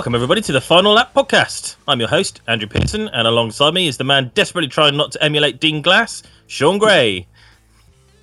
[0.00, 1.76] Welcome, everybody, to the Final Lap podcast.
[1.86, 5.22] I'm your host, Andrew Pearson, and alongside me is the man desperately trying not to
[5.22, 7.26] emulate Dean Glass, Sean Gray.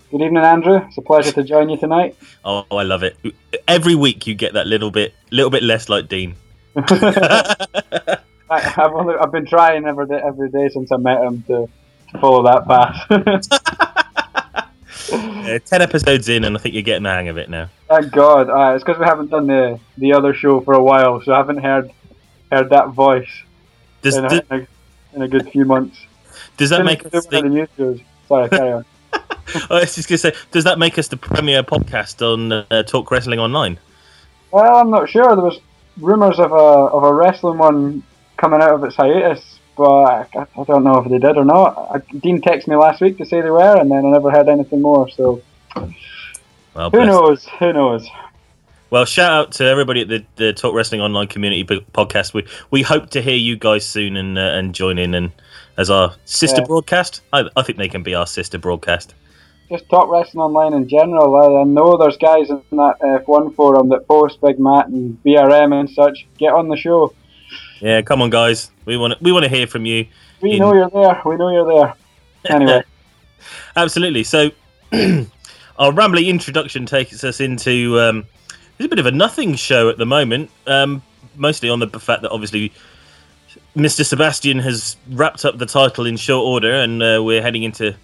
[0.10, 0.78] Good evening, Andrew.
[0.78, 2.18] It's a pleasure to join you tonight.
[2.44, 3.16] Oh, I love it.
[3.68, 6.36] Every week you get that little bit, little bit less like Dean.
[6.78, 8.18] I,
[8.50, 11.70] have only, I've been trying every day, every day since I met him to,
[12.12, 14.07] to follow that path.
[15.12, 17.70] Uh, ten episodes in, and I think you're getting the hang of it now.
[17.88, 18.50] Thank God.
[18.50, 21.38] Uh, it's because we haven't done the the other show for a while, so I
[21.38, 21.92] haven't heard
[22.52, 23.30] heard that voice
[24.02, 24.68] Does, in a, does, in, a,
[25.16, 26.00] in a good few months.
[26.58, 28.00] does that make us did the, one of the news shows.
[28.28, 28.86] Sorry, carry on.
[29.14, 33.10] I was just gonna say, does that make us the premier podcast on uh, Talk
[33.12, 33.80] Wrestling Online?
[34.52, 35.24] Well, I'm not sure.
[35.36, 35.60] There was
[35.98, 38.04] rumours of a of a wrestling one
[38.38, 41.78] coming out of its hiatus, but I, I don't know if they did or not.
[41.94, 44.50] I, Dean texted me last week to say they were, and then I never heard
[44.50, 45.08] anything more.
[45.10, 45.42] So
[46.74, 47.46] Well, who knows?
[47.60, 48.08] Who knows?
[48.90, 52.34] Well, shout out to everybody at the, the Talk Wrestling Online Community Podcast.
[52.34, 55.32] We we hope to hear you guys soon and uh, and join in and
[55.78, 56.68] as our sister Yeah.
[56.68, 57.22] broadcast.
[57.34, 59.14] I, I think they can be our sister broadcast.
[59.70, 61.36] Just talk wrestling online in general.
[61.36, 65.78] I, I know there's guys in that F1 forum that post Big Matt and BRM
[65.78, 66.26] and such.
[66.38, 67.14] Get on the show.
[67.80, 68.72] Yeah, come on, guys.
[68.86, 70.08] We want to, we want to hear from you.
[70.42, 71.22] We In- know you're there.
[71.26, 71.94] We know you're there.
[72.50, 72.82] Anyway,
[73.76, 74.24] Absolutely.
[74.24, 74.52] So,
[74.94, 78.26] our rambly introduction takes us into um,
[78.78, 80.50] it's a bit of a nothing show at the moment.
[80.66, 81.02] Um,
[81.36, 82.72] mostly on the fact that obviously
[83.76, 84.06] Mr.
[84.06, 87.96] Sebastian has wrapped up the title in short order, and uh, we're heading into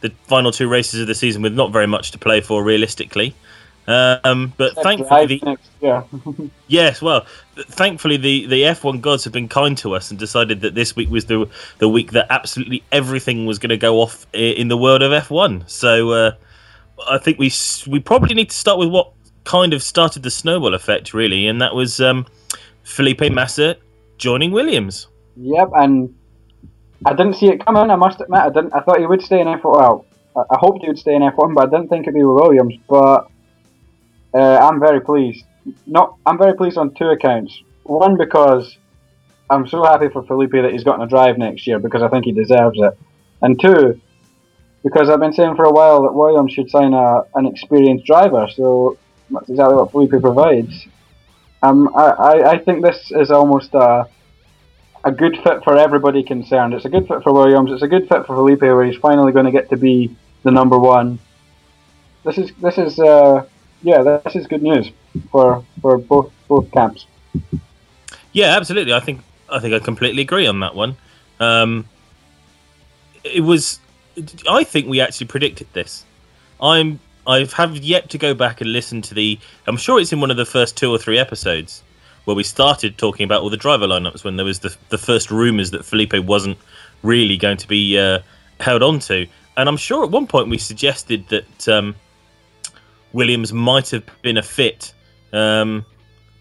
[0.00, 3.34] the final two races of the season with not very much to play for, realistically.
[3.90, 6.04] Um, but thankfully, the, next year.
[6.68, 10.76] Yes, well, thankfully the, the F1 gods have been kind to us and decided that
[10.76, 14.68] this week was the the week that absolutely everything was going to go off in
[14.68, 15.68] the world of F1.
[15.68, 16.32] So uh,
[17.08, 17.50] I think we
[17.90, 19.12] we probably need to start with what
[19.44, 22.26] kind of started the snowball effect, really, and that was um,
[22.84, 23.76] Felipe Massa
[24.18, 25.08] joining Williams.
[25.36, 26.14] Yep, and
[27.06, 27.90] I didn't see it coming.
[27.90, 28.74] I must admit, I didn't.
[28.74, 29.64] I thought he would stay in F1.
[29.64, 32.22] Well, I I hoped he would stay in F1, but I didn't think it'd be
[32.22, 32.74] Williams.
[32.88, 33.28] But
[34.34, 35.44] uh, I'm very pleased.
[35.86, 37.62] Not, I'm very pleased on two accounts.
[37.84, 38.76] One because
[39.48, 42.24] I'm so happy for Felipe that he's gotten a drive next year because I think
[42.24, 42.98] he deserves it.
[43.42, 44.00] And two,
[44.82, 48.48] because I've been saying for a while that Williams should sign a, an experienced driver.
[48.54, 48.98] So
[49.30, 50.86] that's exactly what Felipe provides.
[51.62, 54.08] Um, I, I, I think this is almost a
[55.02, 56.74] a good fit for everybody concerned.
[56.74, 57.72] It's a good fit for Williams.
[57.72, 60.50] It's a good fit for Felipe, where he's finally going to get to be the
[60.50, 61.18] number one.
[62.24, 63.46] This is this is uh,
[63.82, 64.90] yeah, this is good news
[65.30, 67.06] for for both both camps.
[68.32, 68.92] Yeah, absolutely.
[68.92, 70.96] I think I think I completely agree on that one.
[71.38, 71.86] Um,
[73.24, 73.80] it was.
[74.48, 76.04] I think we actually predicted this.
[76.60, 77.00] I'm.
[77.26, 79.38] I have yet to go back and listen to the.
[79.66, 81.82] I'm sure it's in one of the first two or three episodes
[82.24, 85.30] where we started talking about all the driver lineups when there was the the first
[85.30, 86.58] rumours that Felipe wasn't
[87.02, 88.20] really going to be uh,
[88.58, 89.26] held on to,
[89.56, 91.94] and I'm sure at one point we suggested that um,
[93.12, 94.92] Williams might have been a fit.
[95.32, 95.84] Um,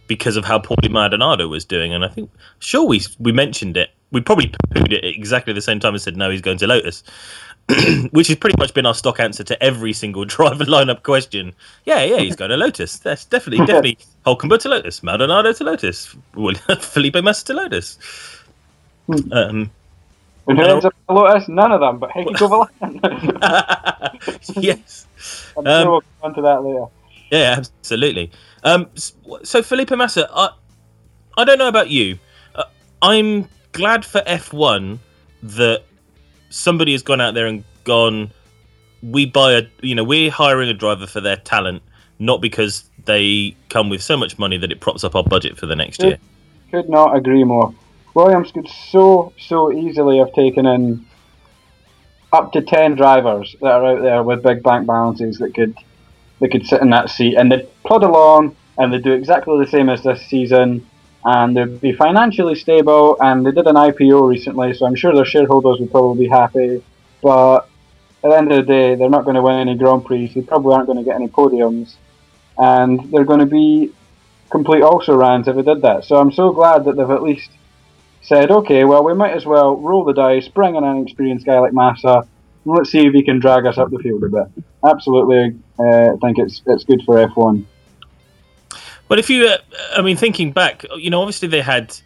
[0.10, 1.94] because of how poorly Maldonado was doing.
[1.94, 3.92] And I think, sure, we we mentioned it.
[4.12, 6.68] We probably pooed it at exactly the same time and said, no, he's going to
[6.68, 7.04] Lotus,
[8.12, 11.54] which has pretty much been our stock answer to every single driver lineup question.
[11.86, 12.98] Yeah, yeah, he's going to Lotus.
[12.98, 16.16] That's definitely, definitely Hulkenberg to Lotus, Maldonado to Lotus,
[16.80, 17.98] Felipe Massa to Lotus.
[19.32, 19.72] Um,
[20.50, 20.94] And who ends up?
[21.48, 23.00] None of them, but Heikki Kovalainen.
[24.64, 25.06] yes.
[25.58, 26.86] I'm Um, sure we'll come on to that later.
[27.32, 28.32] Yeah, absolutely.
[28.64, 28.88] Um,
[29.44, 30.50] so Felipe Massa, I,
[31.38, 32.18] I don't know about you.
[32.56, 32.64] Uh,
[33.02, 34.98] I'm glad for F1
[35.44, 35.84] that
[36.50, 38.32] somebody has gone out there and gone.
[39.04, 41.84] We buy a, you know, we're hiring a driver for their talent,
[42.18, 45.68] not because they come with so much money that it props up our budget for
[45.68, 46.18] the next year.
[46.72, 47.74] Could not agree more.
[48.14, 51.06] Williams could so so easily have taken in
[52.32, 55.76] up to ten drivers that are out there with big bank balances that could
[56.40, 59.70] they could sit in that seat and they'd plod along and they'd do exactly the
[59.70, 60.86] same as this season
[61.26, 65.26] and they'd be financially stable and they did an IPO recently so I'm sure their
[65.26, 66.84] shareholders would probably be happy
[67.22, 67.68] but
[68.24, 70.42] at the end of the day they're not going to win any Grand Prix they
[70.42, 71.96] probably aren't going to get any podiums
[72.58, 73.92] and they're going to be
[74.50, 76.04] complete also rans if they did that.
[76.04, 77.50] So I'm so glad that they've at least
[78.22, 81.60] said okay well we might as well roll the dice bring in an experienced guy
[81.60, 82.28] like Massa
[82.66, 86.16] and let's see if he can drag us up the field a bit absolutely uh,
[86.22, 87.66] think it's it's good for F1
[89.10, 89.58] But if you, uh,
[89.98, 91.98] I mean, thinking back, you know, obviously they had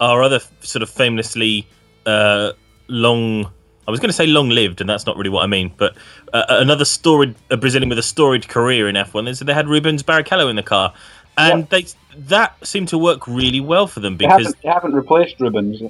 [0.00, 1.66] our other sort of famously
[2.04, 2.52] uh,
[2.88, 3.46] long.
[3.86, 5.72] I was going to say long-lived, and that's not really what I mean.
[5.74, 5.96] But
[6.34, 9.28] uh, another storied, a Brazilian with a storied career in F1.
[9.28, 10.92] Is they had Rubens Barrichello in the car,
[11.38, 11.86] and they
[12.16, 15.80] that seemed to work really well for them They because haven't, they haven't replaced Rubens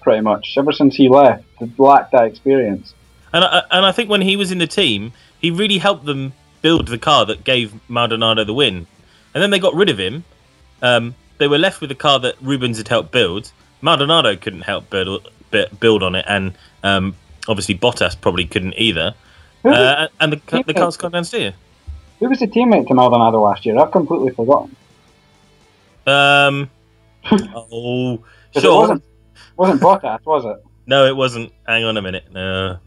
[0.00, 1.44] pretty much ever since he left.
[1.60, 2.94] They lacked that experience.
[3.32, 6.32] And I, and I think when he was in the team, he really helped them
[6.62, 8.86] build the car that gave Maldonado the win.
[9.34, 10.24] And then they got rid of him.
[10.82, 13.50] Um, they were left with the car that Rubens had helped build.
[13.82, 15.28] Maldonado couldn't help build
[15.78, 16.52] build on it, and
[16.82, 17.14] um,
[17.48, 19.14] obviously Bottas probably couldn't either.
[19.62, 21.54] Was, Uh, and the the car's gone down steer.
[22.18, 23.78] who was the teammate to Maldonado last year?
[23.78, 24.74] I've completely forgotten.
[26.06, 26.70] Um,
[27.30, 28.22] oh,
[28.52, 28.64] sure.
[28.64, 29.04] It wasn't,
[29.56, 30.64] wasn't Bottas, was it?
[30.86, 31.52] No, it wasn't.
[31.66, 32.24] Hang on a minute.
[32.32, 32.78] No.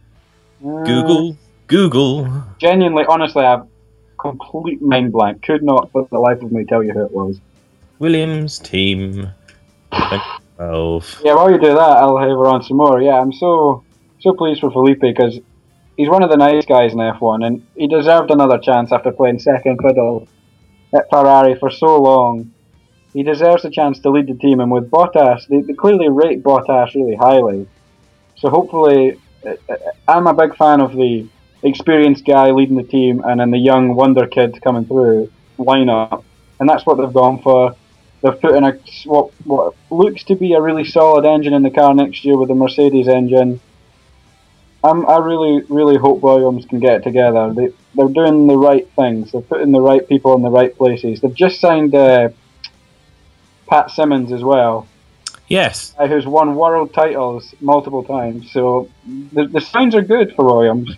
[0.63, 1.37] Uh, Google,
[1.67, 2.43] Google.
[2.59, 3.67] Genuinely, honestly, I've
[4.19, 5.43] complete mind blank.
[5.43, 7.39] Could not, for the life of me, tell you who it was.
[7.99, 9.29] Williams team.
[9.91, 11.21] 2012.
[11.23, 13.01] Yeah, while you do that, I'll have on some more.
[13.01, 13.83] Yeah, I'm so
[14.19, 15.39] so pleased for Felipe because
[15.95, 19.39] he's one of the nice guys in F1, and he deserved another chance after playing
[19.39, 20.27] second fiddle
[20.93, 22.51] at Ferrari for so long.
[23.17, 26.43] He deserves a chance to lead the team, and with Bottas, they, they clearly rate
[26.43, 27.67] Bottas really highly.
[28.35, 29.75] So hopefully, uh, uh,
[30.07, 31.27] I'm a big fan of the
[31.63, 36.23] experienced guy leading the team, and then the young wonder kid coming through lineup,
[36.59, 37.75] and that's what they've gone for.
[38.21, 41.71] They've put in a what what looks to be a really solid engine in the
[41.71, 43.59] car next year with the Mercedes engine.
[44.83, 47.51] I'm, I really really hope Williams can get it together.
[47.51, 49.31] They they're doing the right things.
[49.31, 51.21] They're putting the right people in the right places.
[51.21, 52.29] They've just signed uh,
[53.67, 54.87] Pat Symonds as well,
[55.47, 55.93] Yes.
[55.97, 58.51] guy who's won world titles multiple times.
[58.51, 58.89] So
[59.33, 60.95] the the signs are good for Williams.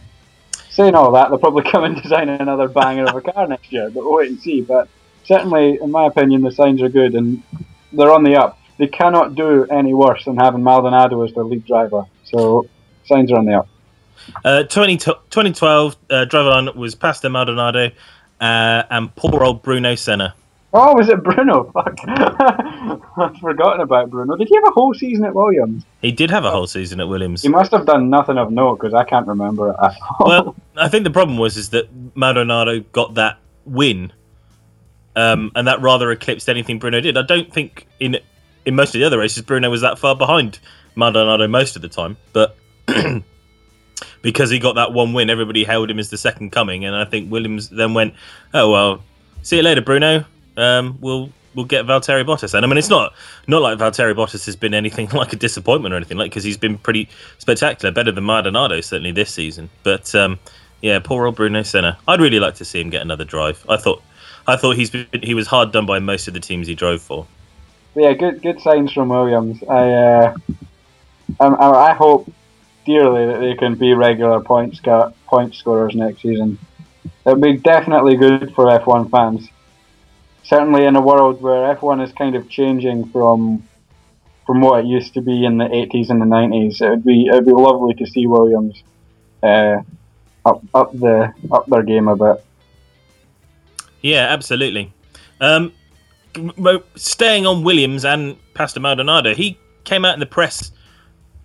[0.69, 3.89] Saying all that, they'll probably come and design another banger of a car next year,
[3.89, 4.61] but we'll wait and see.
[4.61, 4.87] But
[5.25, 7.43] certainly, in my opinion, the signs are good and
[7.91, 8.57] they're on the up.
[8.77, 12.05] They cannot do any worse than having Maldonado as their lead driver.
[12.23, 12.67] So
[13.05, 13.67] signs are on the up.
[14.45, 17.91] Uh, 20, 2012, uh, driver line was Pastor Maldonado
[18.39, 20.33] uh, and poor old Bruno Senna.
[20.71, 21.63] Oh, was it Bruno?
[21.73, 21.97] Fuck.
[22.07, 24.35] I've forgotten about Bruno.
[24.35, 25.83] Did he have a whole season at Williams?
[26.01, 27.41] He did have a whole season at Williams.
[27.41, 30.27] He must have done nothing of note because I can't remember it at all.
[30.27, 34.13] Well, I think the problem was is that Maldonado got that win,
[35.15, 37.17] um, and that rather eclipsed anything Bruno did.
[37.17, 38.19] I don't think in
[38.65, 40.59] in most of the other races Bruno was that far behind
[40.95, 42.55] Maldonado most of the time, but
[44.21, 47.05] because he got that one win, everybody hailed him as the second coming, and I
[47.05, 48.13] think Williams then went,
[48.53, 49.03] "Oh well,
[49.41, 50.25] see you later, Bruno.
[50.59, 53.11] Um, we'll." We'll get Valtteri Bottas, and I mean it's not
[53.47, 56.57] not like Valtteri Bottas has been anything like a disappointment or anything like because he's
[56.57, 57.09] been pretty
[57.39, 59.67] spectacular, better than Maldonado certainly this season.
[59.81, 60.37] But um,
[60.81, 61.97] yeah, poor old Bruno Senna.
[62.07, 63.65] I'd really like to see him get another drive.
[63.67, 64.01] I thought,
[64.47, 67.01] I thought he's been, he was hard done by most of the teams he drove
[67.01, 67.27] for.
[67.95, 69.61] Yeah, good good signs from Williams.
[69.63, 70.35] I uh,
[71.39, 72.31] I, hope
[72.85, 76.57] dearly that they can be regular point sco- point scorers next season.
[77.25, 79.49] It'd be definitely good for F1 fans.
[80.49, 83.67] Certainly in a world where F1 is kind of changing from
[84.47, 87.27] from what it used to be in the 80s and the 90s, it would be
[87.27, 88.81] it'd be lovely to see Williams
[89.43, 89.77] uh,
[90.43, 92.43] up up the up their game a bit.
[94.01, 94.91] Yeah, absolutely.
[95.39, 95.71] Um,
[96.95, 100.71] staying on Williams and Pastor Maldonado, he came out in the press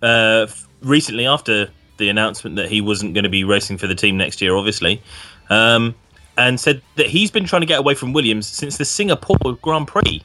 [0.01, 0.47] uh,
[0.81, 4.41] recently after the announcement that he wasn't going to be racing for the team next
[4.41, 4.99] year, obviously,
[5.51, 5.93] um,
[6.37, 9.87] and said that he's been trying to get away from Williams since the Singapore Grand
[9.87, 10.23] Prix.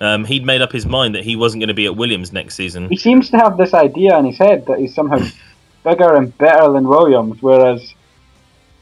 [0.00, 2.56] Um, he'd made up his mind that he wasn't going to be at Williams next
[2.56, 2.88] season.
[2.88, 5.24] He seems to have this idea in his head that he's somehow
[5.84, 7.94] bigger and better than Williams, whereas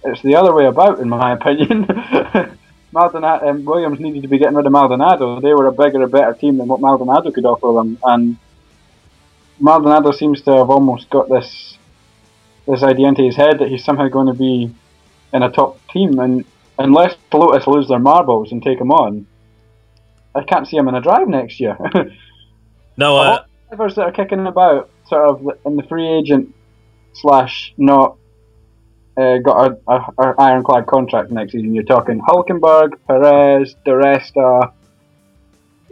[0.05, 1.87] it's the other way about, in my opinion.
[2.93, 5.41] Maldonado and Williams needed to be getting rid of Maldonado.
[5.41, 8.37] They were a bigger and better team than what Maldonado could offer them, and
[9.61, 11.77] Maldonado seems to have almost got this
[12.67, 14.75] this idea into his head that he's somehow going to be
[15.33, 16.45] in a top team, and
[16.79, 19.27] unless Lotus lose their marbles and take him on,
[20.35, 21.77] I can't see him in a drive next year.
[22.97, 23.37] No, uh, all
[23.71, 26.55] the drivers that are kicking about, sort of in the free agent
[27.15, 28.19] slash not
[29.17, 31.75] uh, got a, a, a ironclad contract next season.
[31.75, 34.73] You're talking Hulkenberg, Perez, Di Resta,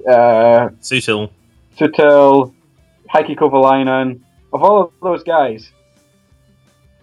[0.07, 1.31] uh, Sutil.
[1.79, 2.55] Sutil,
[3.13, 4.21] Heikki Kovalainen.
[4.53, 5.71] Of all of those guys,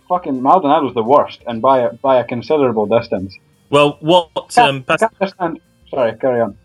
[0.08, 3.36] fucking Maldonado's the worst, and by a, by a considerable distance.
[3.70, 5.60] Well, what um, I can't understand.
[5.90, 6.58] Sorry, carry on.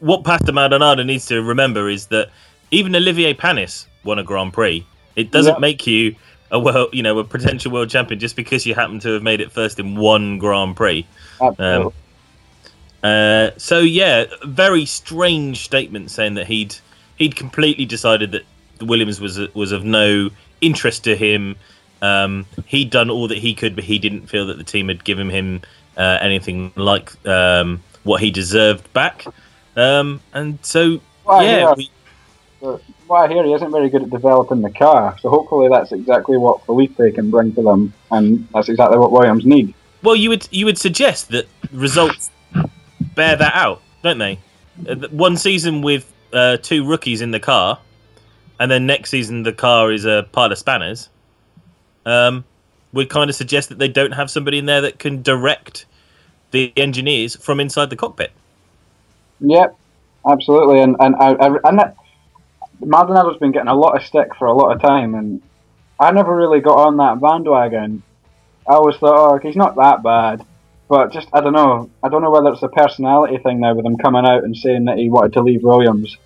[0.00, 2.30] what Pastor Maldonado needs to remember is that
[2.70, 4.86] even Olivier Panis won a Grand Prix.
[5.16, 5.58] It doesn't Yeah.
[5.58, 6.14] make you
[6.50, 9.40] a world, you know, a potential world champion just because you happen to have made
[9.40, 11.06] it first in one Grand Prix.
[11.40, 11.92] Absolutely.
[13.02, 16.74] Uh, so yeah, very strange statement saying that he'd
[17.16, 18.42] he'd completely decided that
[18.80, 21.56] Williams was was of no interest to him.
[22.02, 25.04] Um, he'd done all that he could, but he didn't feel that the team had
[25.04, 25.62] given him
[25.96, 29.26] uh, anything like um, what he deserved back.
[29.76, 31.74] Um, and so, Well, yeah, yeah.
[31.76, 31.90] we-
[33.08, 36.64] I hear, he isn't very good at developing the car, so hopefully that's exactly what
[36.64, 39.72] Felipe can bring to them, and that's exactly what Williams need.
[40.02, 42.30] well, you would you would suggest that results
[43.14, 44.38] bear that out, don't they?
[44.88, 47.78] Uh, One season with uh, two rookies in the car,
[48.58, 51.08] and then next season the car is a pile of spanners.
[52.04, 52.44] Um,
[52.96, 55.86] would kind of suggest that they don't have somebody in there that can direct
[56.50, 58.32] the engineers from inside the cockpit.
[59.40, 59.76] Yep,
[60.28, 61.96] absolutely, and and I, I and that
[62.80, 65.42] Maldonado's been getting a lot of stick for a lot of time, and
[66.00, 68.02] I never really got on that bandwagon.
[68.68, 70.44] I always thought, oh, he's not that bad,
[70.88, 71.90] but just I don't know.
[72.02, 74.86] I don't know whether it's a personality thing now with him coming out and saying
[74.86, 76.16] that he wanted to leave Williams.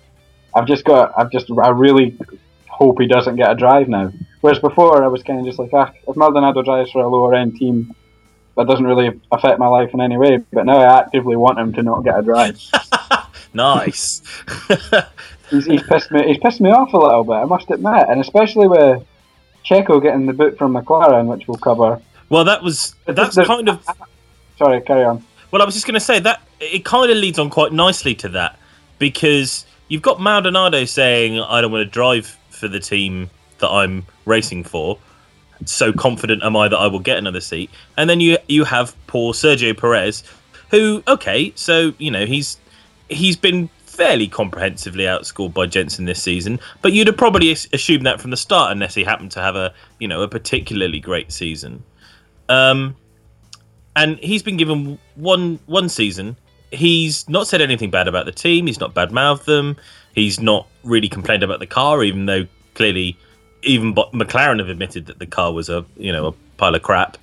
[0.53, 2.17] I've just got, I've just, I really
[2.67, 4.11] hope he doesn't get a drive now.
[4.41, 7.33] Whereas before, I was kind of just like, ah, if Maldonado drives for a lower
[7.35, 7.95] end team,
[8.57, 10.39] that doesn't really affect my life in any way.
[10.51, 12.59] But now I actively want him to not get a drive.
[13.53, 14.21] nice.
[15.49, 16.27] he's, he's pissed me.
[16.27, 17.33] He's pissed me off a little bit.
[17.33, 19.03] I must admit, and especially with
[19.65, 22.01] Checo getting the boot from McLaren, which we'll cover.
[22.29, 23.85] well, that was that's There's- kind of
[24.57, 25.23] Sorry, carry on.
[25.51, 28.13] Well, I was just going to say that it kind of leads on quite nicely
[28.15, 28.57] to that
[28.99, 33.29] because you've got Maldonado saying, "I don't want to drive for the team
[33.61, 34.97] that I'm racing for."
[35.65, 38.95] So confident am I that I will get another seat, and then you you have
[39.07, 40.23] poor Sergio Perez,
[40.69, 42.57] who okay, so you know he's
[43.09, 48.21] he's been fairly comprehensively outscored by Jenson this season, but you'd have probably assumed that
[48.21, 51.83] from the start unless he happened to have a you know a particularly great season.
[52.49, 52.95] Um,
[53.95, 56.37] and he's been given one one season.
[56.71, 58.65] He's not said anything bad about the team.
[58.65, 59.75] He's not badmouthed them.
[60.15, 63.17] He's not really complained about the car, even though clearly
[63.63, 67.17] even McLaren have admitted that the car was a you know a pile of crap.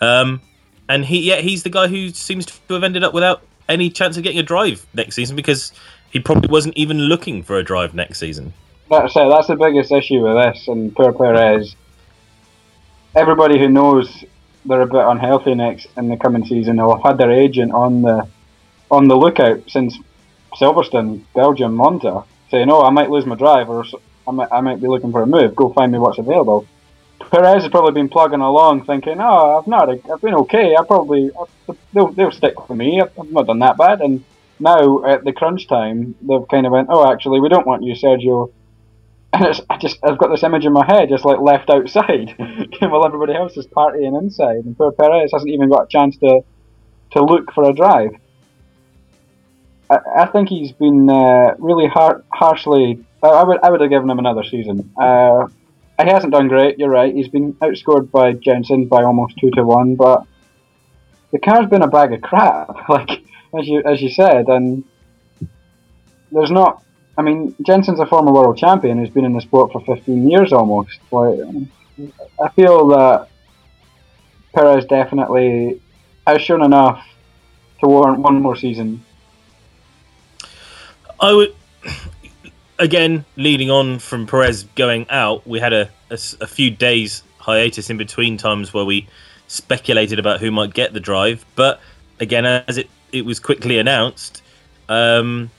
[0.00, 0.40] Um,
[0.88, 4.16] and he yeah he's the guy who seems to have ended up without any chance
[4.16, 5.72] of getting a drive next season because
[6.10, 8.52] he probably wasn't even looking for a drive next season.
[8.88, 9.28] That's it.
[9.28, 11.76] That's the biggest issue with this and poor Perez.
[13.14, 14.24] Everybody who knows
[14.64, 18.02] they're a bit unhealthy next in the coming season will have had their agent on
[18.02, 18.26] the
[18.90, 19.98] on the lookout since
[20.54, 23.84] Silverstone, Belgium, Monza, saying, "Oh, I might lose my drive, or
[24.28, 25.56] I might, I might be looking for a move.
[25.56, 26.66] Go find me what's available."
[27.30, 30.76] Perez has probably been plugging along, thinking, "Oh, I've not, I've been okay.
[30.76, 31.30] I probably
[31.92, 33.00] they'll, they'll stick with me.
[33.00, 34.24] I've not done that bad." And
[34.60, 37.94] now at the crunch time, they've kind of went, "Oh, actually, we don't want you,
[37.94, 38.52] Sergio."
[39.32, 42.34] And it's, I just, I've got this image in my head, just like left outside,
[42.80, 46.40] while everybody else is partying inside, and poor Perez hasn't even got a chance to,
[47.10, 48.12] to look for a drive.
[49.90, 53.04] I, I think he's been uh, really har- harshly.
[53.22, 54.92] I, would, I would have given him another season.
[54.96, 55.48] Uh,
[56.00, 56.78] he hasn't done great.
[56.78, 57.14] You're right.
[57.14, 60.24] He's been outscored by Jenson by almost two to one, but
[61.32, 63.10] the car's been a bag of crap, like
[63.58, 64.84] as you as you said, and
[66.30, 66.82] there's not
[67.18, 70.52] I mean, Jenson's a former world champion who's been in the sport for 15 years
[70.52, 71.00] almost.
[71.10, 71.40] Like,
[72.40, 73.28] I feel that
[74.54, 75.82] Perez definitely
[76.28, 77.04] has shown enough
[77.80, 79.04] to warrant one more season.
[81.18, 81.56] I would
[82.78, 85.46] again leading on from Perez going out.
[85.46, 89.06] We had a a few days hiatus in between times where we
[89.46, 91.80] speculated about who might get the drive, but
[92.20, 94.42] again, as it it was quickly announced,
[94.88, 95.50] um,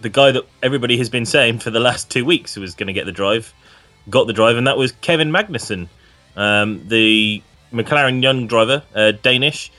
[0.00, 2.86] the guy that everybody has been saying for the last two weeks who was going
[2.86, 3.52] to get the drive
[4.10, 5.88] got the drive, and that was Kevin Magnussen,
[6.36, 9.70] um, the McLaren young driver, uh, Danish,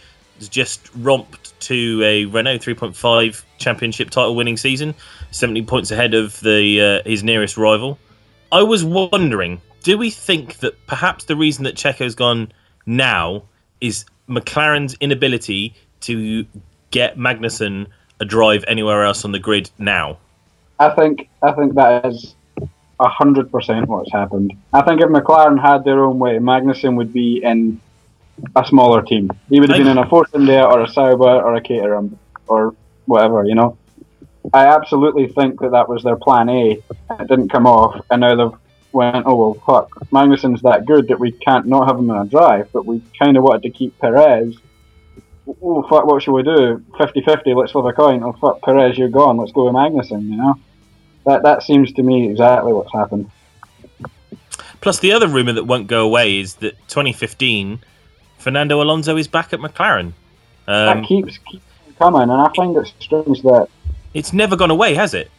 [0.48, 4.96] just romped to a Renault 3.5 championship title winning season,
[5.32, 8.00] 70 points ahead of the uh, his nearest rival.
[8.52, 12.52] I was wondering, do we think that perhaps the reason that Checo's gone
[12.86, 13.44] now
[13.82, 16.46] is McLaren's inability to
[16.92, 17.88] get Magnussen
[18.20, 20.18] a drive anywhere else on the grid now?
[20.80, 22.36] I think I think that is
[23.02, 24.54] hundred percent what's happened.
[24.74, 27.80] I think if McLaren had their own way, Magnussen would be in
[28.56, 29.30] a smaller team.
[29.50, 32.18] He would have been in a Force India or a Sauber or a Caterham
[32.48, 33.78] or whatever, you know.
[34.54, 36.72] I absolutely think that that was their plan A.
[36.72, 38.60] It didn't come off, and now they've
[38.92, 39.90] went, oh well, fuck.
[40.12, 43.38] Magnussen's that good that we can't not have him in a drive, but we kind
[43.38, 44.56] of wanted to keep Perez.
[45.62, 46.84] Oh fuck, what should we do?
[46.94, 48.24] 50-50, let's flip a coin.
[48.24, 49.38] Oh fuck, Perez, you're gone.
[49.38, 50.24] Let's go with Magnussen.
[50.30, 50.56] You know,
[51.26, 53.30] that that seems to me exactly what's happened.
[54.82, 57.82] Plus, the other rumor that won't go away is that 2015,
[58.50, 60.06] Fernando Alonso is back at McLaren.
[60.06, 60.14] Um,
[60.66, 61.64] that keeps keeps
[62.00, 63.68] coming, and I find it strange that
[64.16, 65.30] it's never gone away, has it?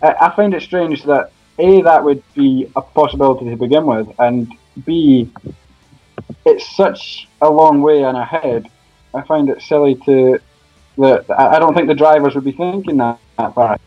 [0.00, 4.08] I, I find it strange that a that would be a possibility to begin with,
[4.18, 4.50] and
[4.86, 5.30] b
[6.46, 8.66] it's such a long way and ahead.
[9.12, 10.40] I find it silly to
[10.96, 11.26] that.
[11.38, 13.78] I don't think the drivers would be thinking that that far.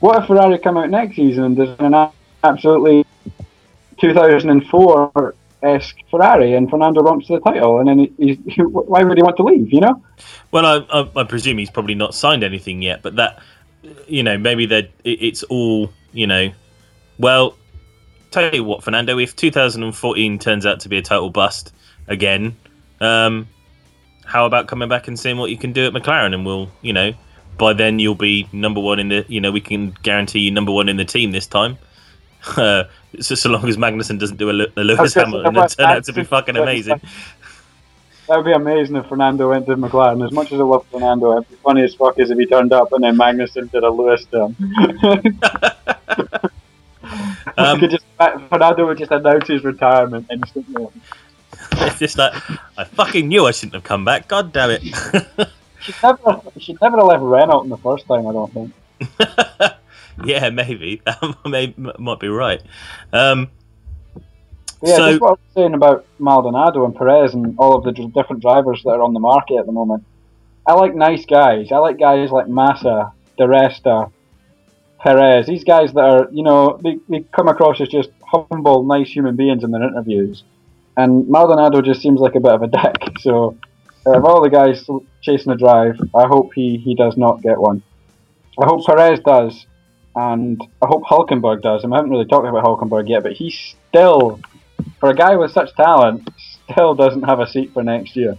[0.00, 2.10] What if Ferrari come out next season and there's an
[2.44, 3.06] absolutely
[3.98, 9.22] 2004 esque Ferrari and Fernando romps to the title, and then he, why would he
[9.22, 9.72] want to leave?
[9.72, 10.02] You know?
[10.50, 13.42] Well, I, I, I, presume he's probably not signed anything yet, but that
[14.06, 16.50] you know maybe that it, it's all you know.
[17.18, 17.56] Well,
[18.30, 21.72] tell you what, Fernando, if 2014 turns out to be a total bust
[22.06, 22.56] again,
[23.00, 23.48] um,
[24.24, 26.92] how about coming back and seeing what you can do at McLaren, and we'll you
[26.92, 27.12] know
[27.58, 30.72] by then you'll be number one in the you know we can guarantee you number
[30.72, 31.76] one in the team this time.
[32.56, 32.84] Uh,
[33.20, 36.12] so, so long as Magnussen doesn't do a, a Lewis Hamilton, it turn out to
[36.12, 37.00] be fucking amazing.
[38.28, 40.24] That would be amazing if Fernando went to McLaren.
[40.24, 42.74] As much as I love Fernando, it'd be funny as fuck as if he turned
[42.74, 44.54] up and then Magnussen did a Lewis him.
[47.56, 48.04] um, just,
[48.50, 50.88] Fernando would just announce his retirement instantly.
[51.72, 52.34] It's just like
[52.76, 54.28] I fucking knew I shouldn't have come back.
[54.28, 54.82] God damn it!
[55.80, 58.26] should never, should never have left Renault in the first time.
[58.26, 58.74] I don't think.
[60.24, 62.62] yeah, maybe that may, might be right.
[63.12, 63.50] Um,
[64.82, 67.92] yeah, so, just what I was saying about Maldonado and Perez and all of the
[67.92, 70.04] different drivers that are on the market at the moment.
[70.66, 71.72] I like nice guys.
[71.72, 74.12] I like guys like Massa, Di Resta,
[75.00, 75.46] Perez.
[75.46, 79.34] These guys that are, you know, they, they come across as just humble, nice human
[79.34, 80.44] beings in their interviews.
[80.96, 83.18] And Maldonado just seems like a bit of a dick.
[83.20, 83.56] So,
[84.06, 84.86] uh, of all the guys
[85.22, 87.82] chasing a drive, I hope he, he does not get one.
[88.60, 89.66] I hope Perez does,
[90.18, 91.84] and I hope Hulkenberg does.
[91.84, 94.40] And I haven't really talked about Hulkenberg yet, but he still,
[94.98, 96.28] for a guy with such talent,
[96.70, 98.36] still doesn't have a seat for next year.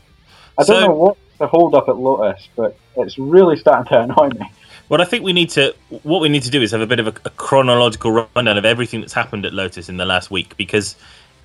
[0.58, 4.28] I don't know what's the hold up at Lotus, but it's really starting to annoy
[4.28, 4.52] me.
[4.90, 5.74] Well, I think we need to.
[6.04, 8.66] What we need to do is have a bit of a, a chronological rundown of
[8.66, 10.98] everything that's happened at Lotus in the last week because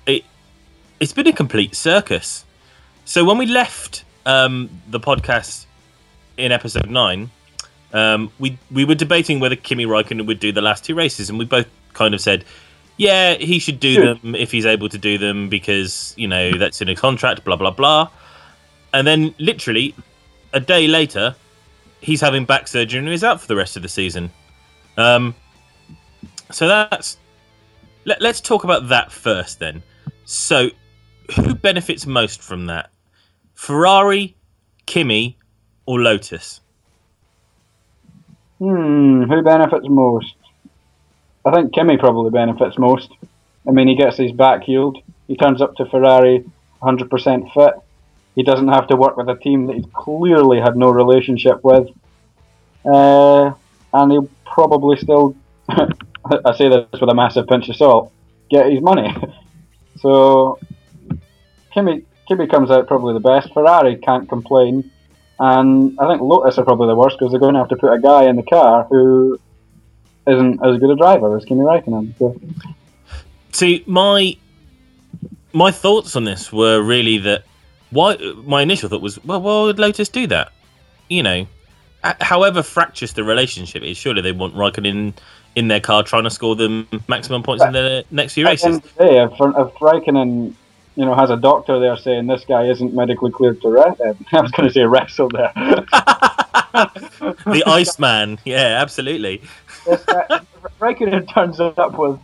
[0.05, 0.25] it
[0.99, 2.43] it's been a complete circus.
[3.05, 5.65] So when we left um, the podcast
[6.37, 7.29] in episode nine,
[7.95, 11.39] um, we we were debating whether Kimi Raikkonen would do the last two races, and
[11.39, 12.43] we both kind of said,
[12.97, 14.13] yeah, he should do sure.
[14.15, 17.55] them if he's able to do them because you know that's in a contract, blah
[17.55, 18.09] blah blah.
[18.93, 19.95] And then literally
[20.51, 21.35] a day later,
[22.01, 24.29] he's having back surgery and he's out for the rest of the season.
[24.97, 25.33] Um,
[26.51, 27.17] so that's
[28.03, 29.81] let, let's talk about that first then.
[30.25, 30.69] So,
[31.35, 32.91] who benefits most from that?
[33.53, 34.35] Ferrari,
[34.85, 35.37] Kimi,
[35.85, 36.59] or Lotus?
[38.59, 40.35] Hmm, who benefits most?
[41.45, 43.11] I think Kimi probably benefits most.
[43.67, 44.97] I mean, he gets his back healed.
[45.27, 46.45] He turns up to Ferrari
[46.81, 47.73] 100% fit.
[48.35, 51.89] He doesn't have to work with a team that he's clearly had no relationship with.
[52.85, 53.53] Uh,
[53.93, 55.35] and he'll probably still,
[55.69, 58.11] I say this with a massive pinch of salt,
[58.49, 59.15] get his money.
[59.97, 60.59] so,
[61.73, 63.53] Kimi, Kimi comes out probably the best.
[63.53, 64.91] Ferrari can't complain.
[65.39, 67.91] And I think Lotus are probably the worst because they're going to have to put
[67.91, 69.39] a guy in the car who
[70.27, 72.17] isn't as good a driver as Kimi Raikkonen.
[72.17, 72.39] So.
[73.51, 74.37] See, my
[75.53, 77.43] my thoughts on this were really that
[77.91, 80.51] why my initial thought was, well, why would Lotus do that?
[81.09, 81.47] You know,
[82.21, 85.13] however fractious the relationship is, surely they want Raikkonen
[85.55, 88.79] in, their car trying to score them maximum points but in the next few races.
[88.97, 90.53] Day, if, if Raikkonen
[90.95, 94.17] you know, has a doctor there saying this guy isn't medically cleared to wrestle.
[94.33, 95.51] I was going to say wrestle there.
[97.45, 99.41] the Iceman, yeah, absolutely.
[99.85, 100.01] This
[100.79, 102.19] Raikkonen turns up with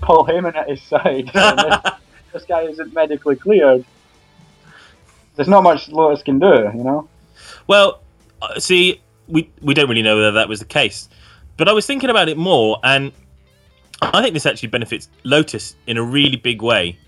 [0.00, 1.30] Paul Heyman at his side.
[1.32, 1.92] This,
[2.32, 3.84] this, guy isn't medically cleared.
[5.36, 7.08] There's not much Lotus can do, you know.
[7.66, 8.00] Well,
[8.40, 11.08] uh, see, we we don't really know whether that was the case,
[11.56, 13.12] but I was thinking about it more, and
[14.00, 16.98] I think this actually benefits Lotus in a really big way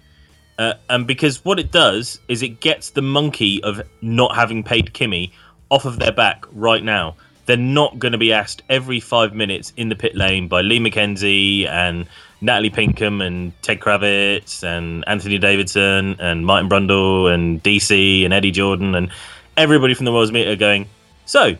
[0.58, 4.92] uh, and because what it does is it gets the monkey of not having paid
[4.92, 5.32] Kimi
[5.70, 7.14] off of their back right now.
[7.46, 10.80] They're not going to be asked every five minutes in the pit lane by Lee
[10.80, 12.06] McKenzie and
[12.40, 18.50] Natalie Pinkham and Ted Kravitz and Anthony Davidson and Martin Brundle and DC and Eddie
[18.50, 19.10] Jordan and
[19.56, 20.86] everybody from the World's Meter going,
[21.24, 21.50] So,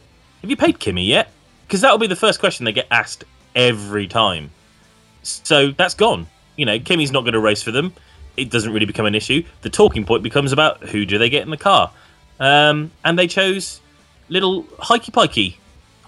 [0.43, 1.31] have you paid Kimi yet?
[1.67, 4.51] Because that'll be the first question they get asked every time.
[5.23, 6.27] So that's gone.
[6.57, 7.93] You know, Kimi's not going to race for them
[8.39, 9.43] it doesn't really become an issue.
[9.63, 11.91] The talking point becomes about who do they get in the car,
[12.41, 13.81] um, and they chose
[14.29, 15.57] little Heikki Pikey,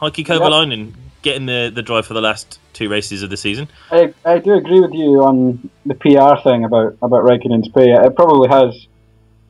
[0.00, 0.94] Heikki Kovalainen, yep.
[1.22, 3.68] getting the the drive for the last two races of the season.
[3.90, 7.92] I, I do agree with you on the PR thing about about Raikkonen's pay.
[7.92, 8.86] It probably has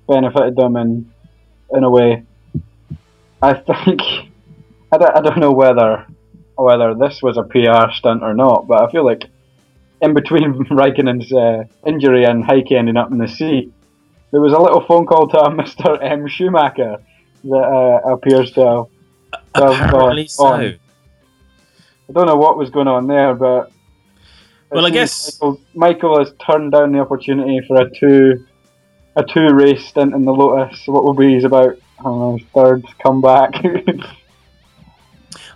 [0.09, 1.11] benefited them in
[1.73, 2.25] in a way.
[3.43, 4.01] I think
[4.93, 6.07] I don't, I don't know whether
[6.57, 9.25] whether this was a PR stunt or not, but I feel like
[10.01, 13.73] in between Raikkonen's uh, injury and Heikki ending up in the seat,
[14.31, 16.03] there was a little phone call to Mr.
[16.03, 16.27] M.
[16.29, 16.99] Schumacher
[17.45, 18.87] that uh, appears to
[19.55, 20.47] have, Apparently so.
[20.47, 20.61] On.
[20.61, 23.71] I don't know what was going on there, but
[24.71, 28.47] Well, I guess- Michael, Michael has turned down the opportunity for a two
[29.17, 30.87] a two race stint in the Lotus.
[30.87, 33.55] What will be his about I don't know his third comeback.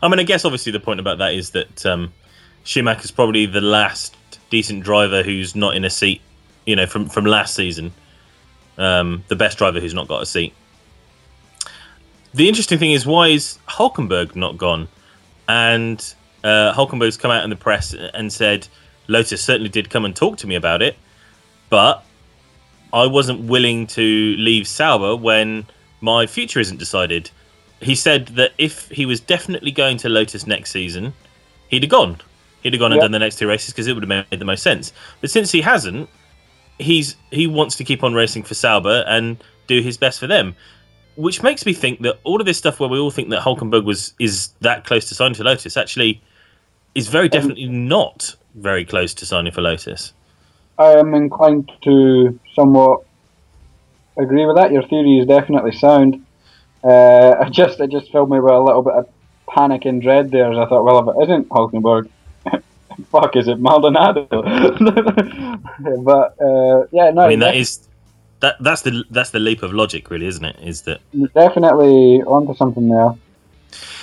[0.02, 2.12] I mean, I guess obviously the point about that is that um,
[2.64, 4.16] Schumacher's probably the last
[4.56, 6.20] decent driver who's not in a seat,
[6.64, 7.92] you know, from from last season.
[8.76, 10.52] Um, the best driver who's not got a seat.
[12.32, 14.88] The interesting thing is, why is Hulkenberg not gone?
[15.48, 15.98] And
[16.42, 18.66] uh, Hulkenberg's come out in the press and said,
[19.06, 20.96] Lotus certainly did come and talk to me about it,
[21.70, 22.04] but
[22.92, 25.66] I wasn't willing to leave Sauber when
[26.00, 27.30] my future isn't decided
[27.84, 31.12] he said that if he was definitely going to Lotus next season,
[31.68, 32.18] he'd have gone.
[32.64, 33.05] He'd have gone and Yeah.
[33.05, 34.92] done the next two races because it would have made the most sense.
[35.20, 36.09] But since he hasn't,
[36.79, 40.57] he's he wants to keep on racing for Sauber and do his best for them,
[41.16, 43.85] which makes me think that all of this stuff where we all think that Hulkenberg
[43.85, 46.22] was is that close to signing for Lotus actually
[46.94, 50.12] is very definitely not very close to signing for Lotus.
[50.79, 53.03] I am inclined to somewhat
[54.16, 54.72] agree with that.
[54.72, 56.24] Your theory is definitely sound.
[56.83, 59.09] Uh, I just it just filled me with a little bit of
[59.48, 62.09] panic and dread there as I thought, well, if it isn't Hulkenberg,
[63.11, 64.26] fuck, is it Maldonado?
[64.30, 64.40] but
[66.40, 67.88] uh, yeah, no, I mean that is
[68.44, 70.57] that that's the that's the leap of logic, really, isn't it?
[70.62, 71.00] Is that
[71.35, 73.14] definitely onto something there.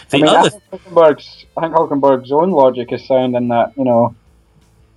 [0.10, 3.47] the I mean, I other think Hulkenberg's, I think Hulkenberg's own logic is sound in
[3.49, 4.15] that, you know,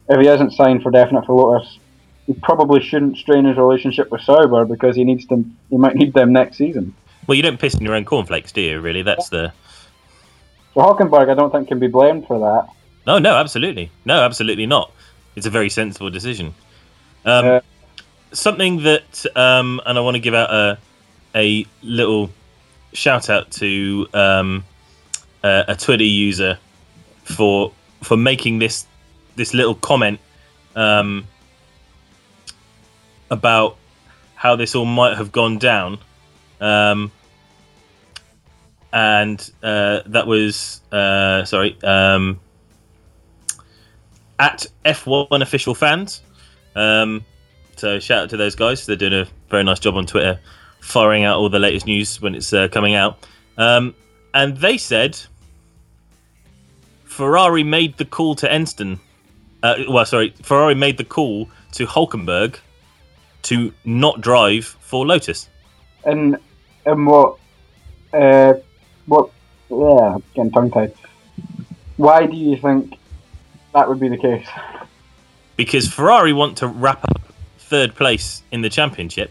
[0.08, 1.78] if he hasn't signed for definite for Lotus,
[2.26, 5.56] he probably shouldn't strain his relationship with Sauber because he needs them.
[5.68, 6.94] He might need them next season.
[7.26, 8.80] Well, you don't piss in your own cornflakes, do you?
[8.80, 9.52] Really, that's the
[10.72, 12.72] So Hulkenberg, I don't think can be blamed for that.
[13.06, 14.92] No, no, absolutely, no, absolutely not.
[15.36, 16.54] It's a very sensible decision.
[17.24, 17.60] Um, Uh,
[18.32, 20.78] something that, um, and I want to give out a
[21.34, 22.30] a little
[22.92, 24.64] shout out to um,
[25.42, 26.58] uh, a Twitter user
[27.24, 28.86] for for making this
[29.36, 30.20] this little comment
[30.76, 31.26] um,
[33.30, 33.76] about
[34.34, 35.98] how this all might have gone down.
[36.60, 37.10] Um,
[38.92, 42.38] and uh, that was uh, sorry um,
[44.38, 46.22] at F1 official fans.
[46.74, 47.24] Um,
[47.76, 48.86] so shout out to those guys.
[48.86, 50.38] They're doing a very nice job on Twitter,
[50.80, 53.26] firing out all the latest news when it's uh, coming out.
[53.56, 53.94] Um,
[54.32, 55.18] and they said
[57.04, 58.98] Ferrari made the call to Enstone.
[59.62, 62.58] Uh, well, sorry, Ferrari made the call to Hulkenberg
[63.42, 65.48] to not drive for Lotus.
[66.04, 66.36] and
[66.86, 67.38] and what,
[68.12, 68.54] uh,
[69.06, 69.30] what?
[69.70, 70.94] Yeah, getting tongue tied.
[71.96, 72.98] Why do you think
[73.74, 74.46] that would be the case?
[75.56, 77.20] because Ferrari want to wrap up
[77.58, 79.30] third place in the championship.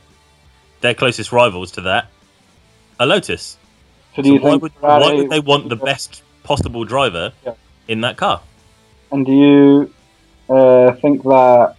[0.82, 2.08] Their closest rivals to that
[3.00, 3.58] are Lotus.
[4.16, 7.34] So do So you why think would, why would they want the best possible driver
[7.46, 7.54] Yeah.
[7.90, 8.42] in that car?
[9.12, 9.94] And do you
[10.50, 11.76] uh, think that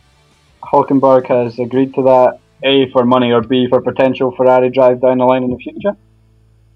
[0.63, 5.19] Hulkenberg has agreed to that, A, for money, or B, for potential Ferrari drive down
[5.19, 5.97] the line in the future?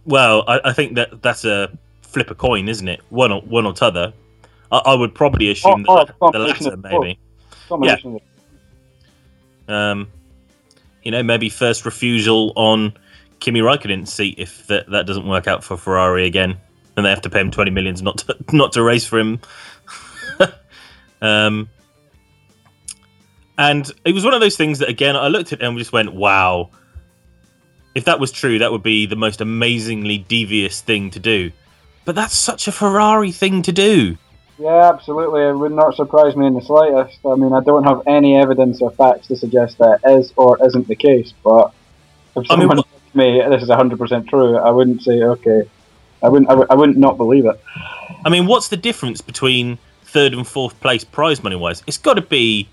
[0.06, 1.70] Well, I, I think that that's a
[2.02, 3.00] flip a coin, isn't it?
[3.10, 4.12] One or one or t'other.
[4.72, 7.18] I, I would probably assume Oh, oh, that the latter, maybe.
[7.70, 8.00] Of-
[9.68, 10.08] Um,
[11.02, 12.92] you know, maybe first refusal on
[13.40, 16.56] Kimi Raikkonen's seat if that, that doesn't work out for Ferrari again,
[16.96, 19.40] and they have to pay him twenty millions not to not to race for him.
[21.22, 21.68] um,
[23.56, 25.92] and it was one of those things that again I looked at it and just
[25.92, 26.70] went, "Wow."
[27.94, 31.50] If that was true, that would be the most amazingly devious thing to do.
[32.04, 34.16] But that's such a Ferrari thing to do.
[34.58, 35.42] Yeah, absolutely.
[35.42, 37.18] It would not surprise me in the slightest.
[37.24, 40.88] I mean, I don't have any evidence or facts to suggest that is or isn't
[40.88, 41.72] the case, but
[42.36, 45.62] if I mean, someone told me this is 100% true, I wouldn't say, okay.
[46.22, 47.60] I wouldn't, I, would, I wouldn't not believe it.
[48.24, 51.84] I mean, what's the difference between third and fourth place prize money wise?
[51.86, 52.68] It's got to be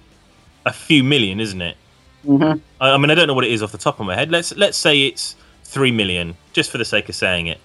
[0.66, 1.78] a few million, isn't it?
[2.26, 4.16] hmm I, I mean, I don't know what it is off the top of my
[4.16, 4.32] head.
[4.32, 7.60] Let's let's say it's three million, just for the sake of saying it.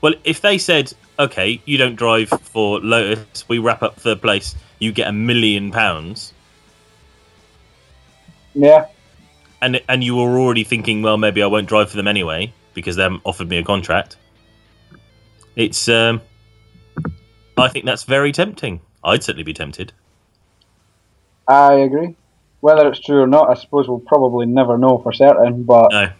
[0.00, 4.54] Well, if they said, okay, you don't drive for Lotus, we wrap up third place,
[4.78, 6.32] you get a million pounds,
[8.54, 8.86] Yeah,
[9.60, 12.96] and and you were already thinking, well, maybe I won't drive for them anyway because
[12.96, 14.16] they haven't offered me a contract.
[15.56, 16.20] It's, um,
[17.56, 18.80] I think that's very tempting.
[19.02, 19.92] I'd certainly be tempted.
[21.48, 22.14] I agree.
[22.60, 26.10] Whether it's true or not, I suppose we'll probably never know for certain, but No.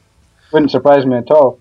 [0.52, 1.60] wouldn't surprise me at all.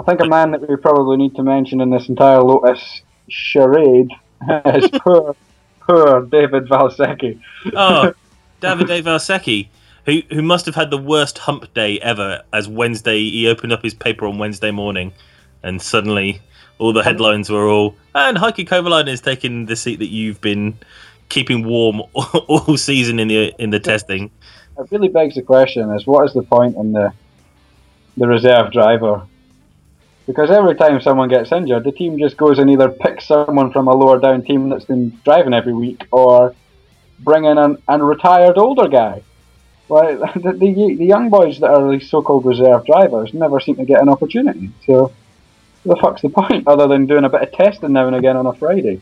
[0.00, 4.10] I think a man that we probably need to mention in this entire Lotus charade
[4.64, 5.36] is poor,
[5.80, 7.38] poor David Valsecchi.
[7.74, 8.14] Oh,
[8.62, 9.68] Davide Valsecchi,
[10.06, 12.42] who who must have had the worst hump day ever.
[12.50, 15.12] As Wednesday, he opened up his paper on Wednesday morning,
[15.62, 16.40] and suddenly
[16.78, 20.78] all the headlines were all and Heikki Kovalainen is taking the seat that you've been
[21.28, 24.30] keeping warm all season in the in the testing.
[24.78, 27.12] It really begs the question: Is what is the point in the
[28.16, 29.26] the reserve driver?
[30.26, 33.88] Because every time someone gets injured, the team just goes and either picks someone from
[33.88, 36.54] a lower down team that's been driving every week, or
[37.18, 39.22] bring in an, an retired older guy.
[39.88, 43.84] Like the, the, the young boys that are these so-called reserve drivers never seem to
[43.84, 44.70] get an opportunity.
[44.86, 45.12] So,
[45.84, 48.46] the fuck's the point other than doing a bit of testing now and again on
[48.46, 49.00] a Friday?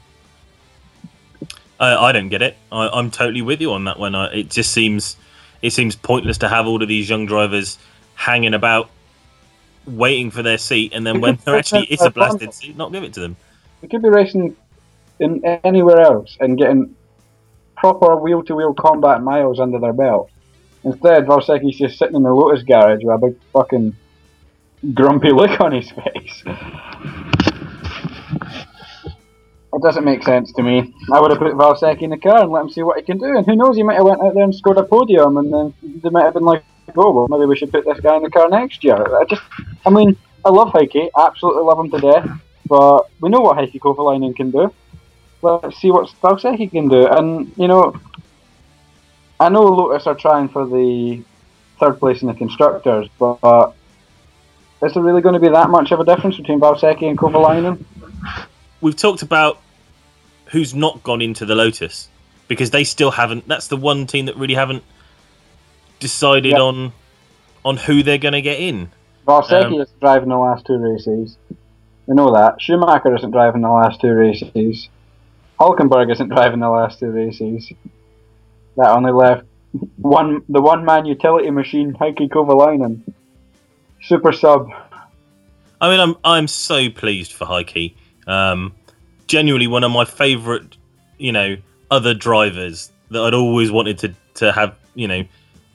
[1.80, 2.56] I, I don't get it.
[2.72, 4.14] I, am totally with you on that one.
[4.14, 5.16] I, it just seems
[5.62, 7.78] it seems pointless to have all of these young drivers
[8.14, 8.90] hanging about,
[9.88, 13.04] waiting for their seat, and then when there actually is a blasted seat, not give
[13.04, 13.36] it to them.
[13.82, 14.56] We could be racing
[15.20, 16.94] in anywhere else and getting
[17.76, 20.30] proper wheel-to-wheel combat miles under their belt.
[20.84, 23.96] Instead, Valsecchi's just sitting in the Lotus garage with a big fucking
[24.94, 26.44] grumpy look on his face.
[29.72, 30.94] It doesn't make sense to me.
[31.12, 33.18] I would have put Valsecchi in the car and let him see what he can
[33.18, 33.36] do.
[33.36, 35.74] And who knows, he might have went out there and scored a podium, and then
[35.82, 36.64] they might have been like,
[36.96, 39.42] "Oh, well, maybe we should put this guy in the car next year." I just,
[39.86, 42.30] I mean, I love Heikki, absolutely love him to death,
[42.66, 44.72] but we know what Heikki Kovalainen can do.
[45.42, 47.06] Let's see what Valsecchi can do.
[47.06, 47.94] And you know,
[49.40, 51.22] I know Lotus are trying for the
[51.78, 53.74] third place in the constructors, but
[54.82, 57.84] is there really going to be that much of a difference between Valsecchi and Kovalainen?
[58.80, 59.60] We've talked about
[60.46, 62.08] who's not gone into the Lotus
[62.48, 63.46] because they still haven't.
[63.46, 64.82] That's the one team that really haven't
[65.98, 66.92] decided on
[67.64, 68.90] on who they're going to get in.
[69.26, 71.36] Valsecchi um, is driving the last two races.
[72.06, 72.60] We know that.
[72.60, 74.88] Schumacher isn't driving the last two races.
[75.60, 77.70] Hulkenberg isn't driving the last two races.
[78.76, 79.44] That only left
[79.96, 83.02] one the one man utility machine, Heikki Kovalainen.
[84.02, 84.70] Super sub.
[85.80, 87.94] I mean, I'm I'm so pleased for Heikki.
[88.26, 88.74] Um,
[89.26, 90.76] genuinely, one of my favourite,
[91.18, 91.56] you know,
[91.90, 95.24] other drivers that I'd always wanted to to have, you know,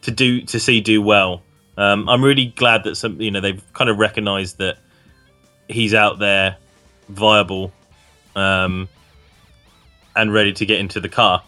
[0.03, 1.41] to do to see do well.
[1.77, 4.77] Um, I'm really glad that some, you know, they've kind of recognised that
[5.67, 6.57] he's out there,
[7.09, 7.71] viable,
[8.35, 8.87] um,
[10.15, 11.41] and ready to get into the car.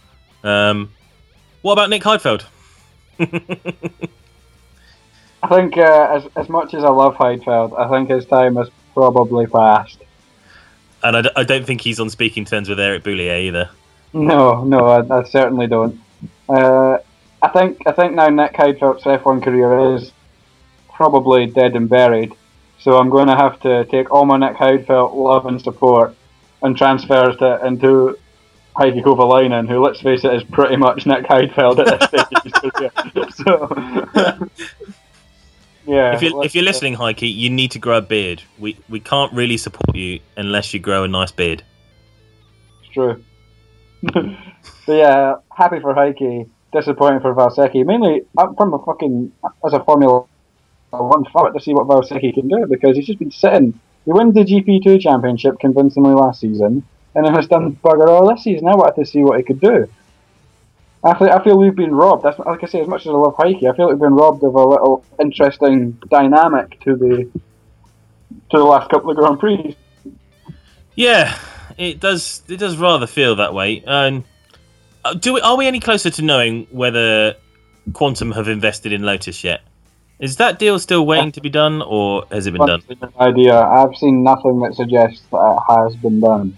[0.43, 0.91] Um,
[1.61, 2.43] what about Nick Heidfeld?
[5.43, 8.69] I think uh, as as much as I love Heidfeld, I think his time has
[8.93, 9.99] probably passed.
[11.03, 13.69] And I d- I don't think he's on speaking terms with Eric Boullier either.
[14.13, 15.99] No, no, I, I certainly don't.
[16.49, 16.94] Uh,
[17.45, 20.11] I think I think now Nick Heidfeld's F1 career is
[20.91, 22.33] probably dead and buried.
[22.79, 26.15] So I'm going to have to take all my Nick Heidfeld love and support
[26.63, 28.17] and transfer it into
[28.75, 33.33] Heikki Kovalainen, who, let's face it, is pretty much Nick Heidfeld at this stage.
[33.45, 34.49] so,
[35.85, 36.15] yeah.
[36.15, 38.41] If you're, if you're listening, Heikki, you need to grow a beard.
[38.57, 41.63] We we can't really support you unless you grow a nice beard.
[42.81, 43.23] It's true.
[44.01, 44.35] but
[44.87, 47.85] yeah, happy for Heikki, disappointing for Valsecchi.
[47.85, 49.31] Mainly from a fucking
[49.65, 50.25] as a Formula
[50.91, 53.79] One fan to see what Valsecchi can do because he's just been sitting.
[54.05, 56.83] He wins the GP2 championship convincingly last season,
[57.15, 58.67] and then has done bugger all this season.
[58.67, 59.89] I wanted to see what he could do.
[61.03, 62.23] I feel, I feel we've been robbed.
[62.23, 64.15] That's like I say, as much as I love Heikki, I feel like we've been
[64.15, 67.29] robbed of a little interesting dynamic to the
[68.51, 69.75] to the last couple of Grand Prix.
[70.95, 71.37] Yeah,
[71.77, 72.41] it does.
[72.47, 73.83] It does rather feel that way.
[73.85, 74.23] Um,
[75.13, 77.35] do we, are we any closer to knowing whether
[77.93, 79.61] Quantum have invested in Lotus yet?
[80.19, 82.81] Is that deal still waiting to be done, or has it been done?
[83.19, 83.59] Idea.
[83.59, 86.57] I've seen nothing that suggests that it has been done.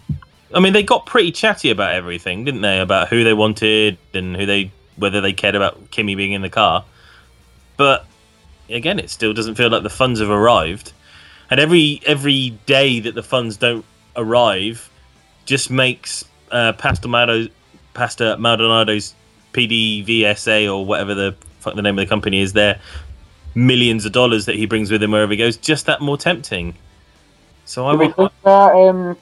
[0.53, 2.79] I mean, they got pretty chatty about everything, didn't they?
[2.79, 6.49] About who they wanted and who they whether they cared about Kimi being in the
[6.49, 6.85] car.
[7.77, 8.05] But
[8.69, 10.93] again, it still doesn't feel like the funds have arrived.
[11.49, 14.89] And every every day that the funds don't arrive
[15.45, 17.51] just makes uh, Pastor Maldonado,
[17.97, 19.15] Pastor Maldonado's
[19.53, 22.79] PDVSA or whatever the fuck the name of the company is there
[23.55, 26.75] millions of dollars that he brings with him wherever he goes just that more tempting.
[27.65, 28.15] So I would.
[28.15, 29.17] Think that, um,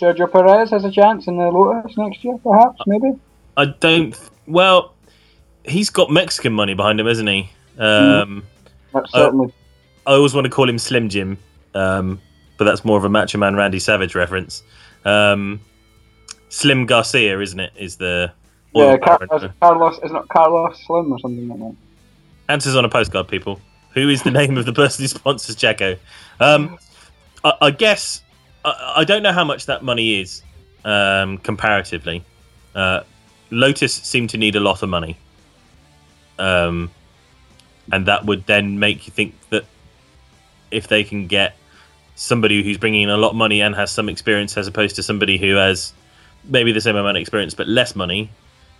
[0.00, 3.12] Sergio Perez has a chance in the Lotus next year, perhaps, maybe?
[3.58, 4.18] I don't.
[4.46, 4.94] Well,
[5.66, 7.50] he's got Mexican money behind him, hasn't he?
[7.76, 8.42] Um,
[8.94, 9.52] mm, certainly.
[10.06, 11.36] I, I, always want to call him Slim Jim,
[11.74, 12.22] um,
[12.56, 14.62] but that's more of a Macho Man Randy Savage reference.
[15.04, 15.60] Um,
[16.48, 17.72] Slim Garcia, isn't it?
[17.76, 18.32] Is the
[18.74, 21.76] yeah, Carlos, Carlos is not Carlos Slim or something like that.
[22.48, 23.60] Answers on a postcard, people.
[23.94, 25.98] Who is the name of the person who sponsors Checo?
[26.40, 26.78] Um,
[27.44, 28.22] I, I guess
[28.64, 30.42] I, I don't know how much that money is
[30.84, 32.24] um, comparatively.
[32.74, 33.00] Uh,
[33.50, 35.16] Lotus seem to need a lot of money,
[36.38, 36.90] um,
[37.90, 39.64] and that would then make you think that
[40.70, 41.56] if they can get
[42.14, 45.02] somebody who's bringing in a lot of money and has some experience, as opposed to
[45.02, 45.92] somebody who has
[46.44, 48.30] maybe the same amount of experience but less money,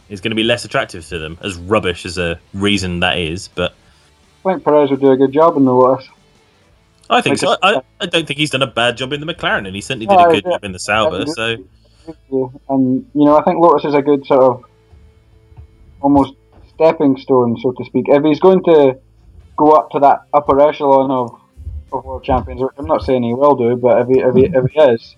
[0.08, 1.38] is going to be less attractive to them.
[1.42, 3.74] As rubbish as a reason that is, but
[4.44, 6.08] I think Perez would do a good job in the Lotus.
[7.10, 7.56] I think so.
[7.62, 10.06] I, I don't think he's done a bad job in the McLaren, and he certainly
[10.06, 10.52] did No, a good yeah.
[10.52, 11.24] job in the Sauber.
[11.26, 11.32] Yeah.
[11.32, 14.64] So And you know, I think Lotus is a good sort of
[16.00, 16.34] almost
[16.74, 18.06] stepping stone, so to speak.
[18.08, 18.98] If he's going to
[19.56, 21.40] go up to that upper echelon of,
[21.92, 24.70] of world champions, I'm not saying he will do, but if he if he, if
[24.70, 25.16] he is,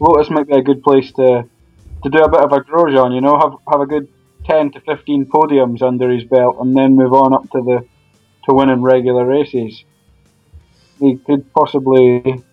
[0.00, 1.48] Lotus might be a good place to
[2.04, 3.14] to do a bit of a Grosjean.
[3.14, 4.08] You know, have have a good
[4.44, 7.86] ten to fifteen podiums under his belt, and then move on up to the
[8.46, 9.82] to winning regular races.
[11.00, 12.44] They could possibly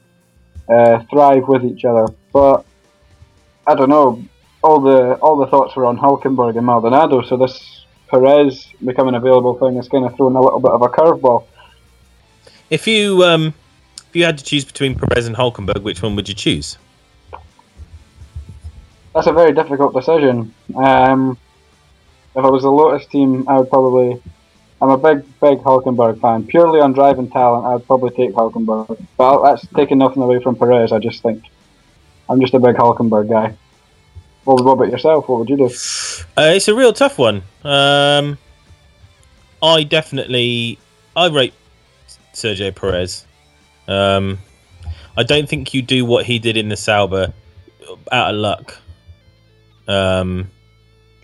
[0.68, 2.66] uh, thrive with each other, but
[3.68, 4.24] I don't know.
[4.64, 9.58] All the all the thoughts were on Hulkenberg and Maldonado, so this Perez becoming available
[9.58, 11.46] thing is kind of throwing a little bit of a curveball.
[12.70, 13.54] if you um,
[14.08, 16.78] if you had to choose between Perez and Hulkenberg, which one would you choose?
[19.13, 20.54] That's a very difficult decision.
[20.76, 21.38] Um,
[22.36, 24.21] if I was the Lotus team, I would probably.
[24.82, 26.47] I'm a big, big Hulkenberg fan.
[26.47, 29.06] Purely on driving talent, I would probably take Hulkenberg.
[29.15, 30.91] But that's taking nothing away from Perez.
[30.91, 31.43] I just think
[32.28, 33.56] I'm just a big Hulkenberg guy.
[34.43, 35.28] What, what about yourself?
[35.28, 35.65] What would you do?
[35.65, 37.43] Uh, it's a real tough one.
[37.63, 38.39] Um,
[39.62, 40.80] I definitely
[41.15, 41.54] I rate
[42.34, 43.26] Sergio Perez.
[43.88, 44.39] Um,
[45.17, 47.34] I don't think you do what he did in the Sauber
[48.12, 48.81] out of luck.
[49.88, 50.50] Um,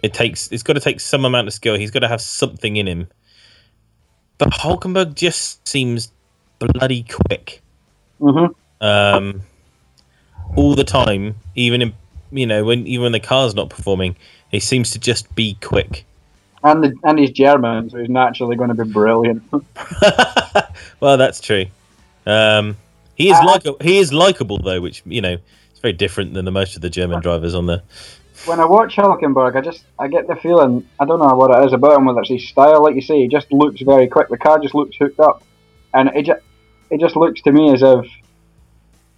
[0.04, 1.76] it takes it's got to take some amount of skill.
[1.76, 3.08] He's got to have something in him.
[4.38, 6.12] But Hulkenberg just seems
[6.60, 7.62] bloody quick
[8.20, 8.48] hmm
[8.82, 9.41] um,
[10.56, 11.93] all the time, even in
[12.32, 14.15] you know when even when the car's not performing,
[14.52, 16.06] he seems to just be quick.
[16.63, 19.43] And the, and he's German, so he's naturally going to be brilliant.
[21.00, 21.65] well, that's true.
[22.26, 22.76] Um,
[23.15, 25.38] he is Uh, like he is likable though, which you know
[25.72, 27.82] it's very different than the most of the German drivers on there.
[28.45, 31.65] When I watch Hulkenberg, I just I get the feeling I don't know what it
[31.65, 34.30] is about him, whether it's his style, like you say, he just looks very quick.
[34.30, 35.43] The car just looks hooked up,
[35.93, 36.41] and it just
[36.89, 38.06] it just looks to me as if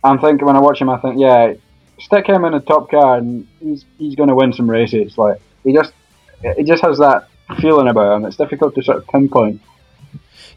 [0.03, 1.53] I'm thinking when I watch him, I think, yeah,
[1.99, 5.17] stick him in a top car and he's he's going to win some races.
[5.17, 5.93] Like he just
[6.55, 7.27] he just has that
[7.59, 8.25] feeling about him.
[8.25, 9.61] It's difficult to sort of pinpoint.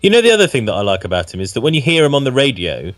[0.01, 2.05] You know, the other thing that I like about him is that when you hear
[2.05, 2.93] him on the radio,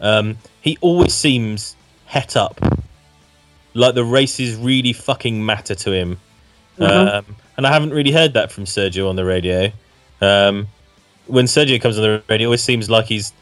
[0.00, 2.58] um, he always seems het up,
[3.74, 6.18] like the races really fucking matter to him.
[6.78, 7.18] Mhm.
[7.18, 9.70] Um, and I haven't really heard that from Sergio on the radio.
[10.20, 10.68] Um,
[11.26, 13.32] when Sergio comes on the radio, it always seems like he's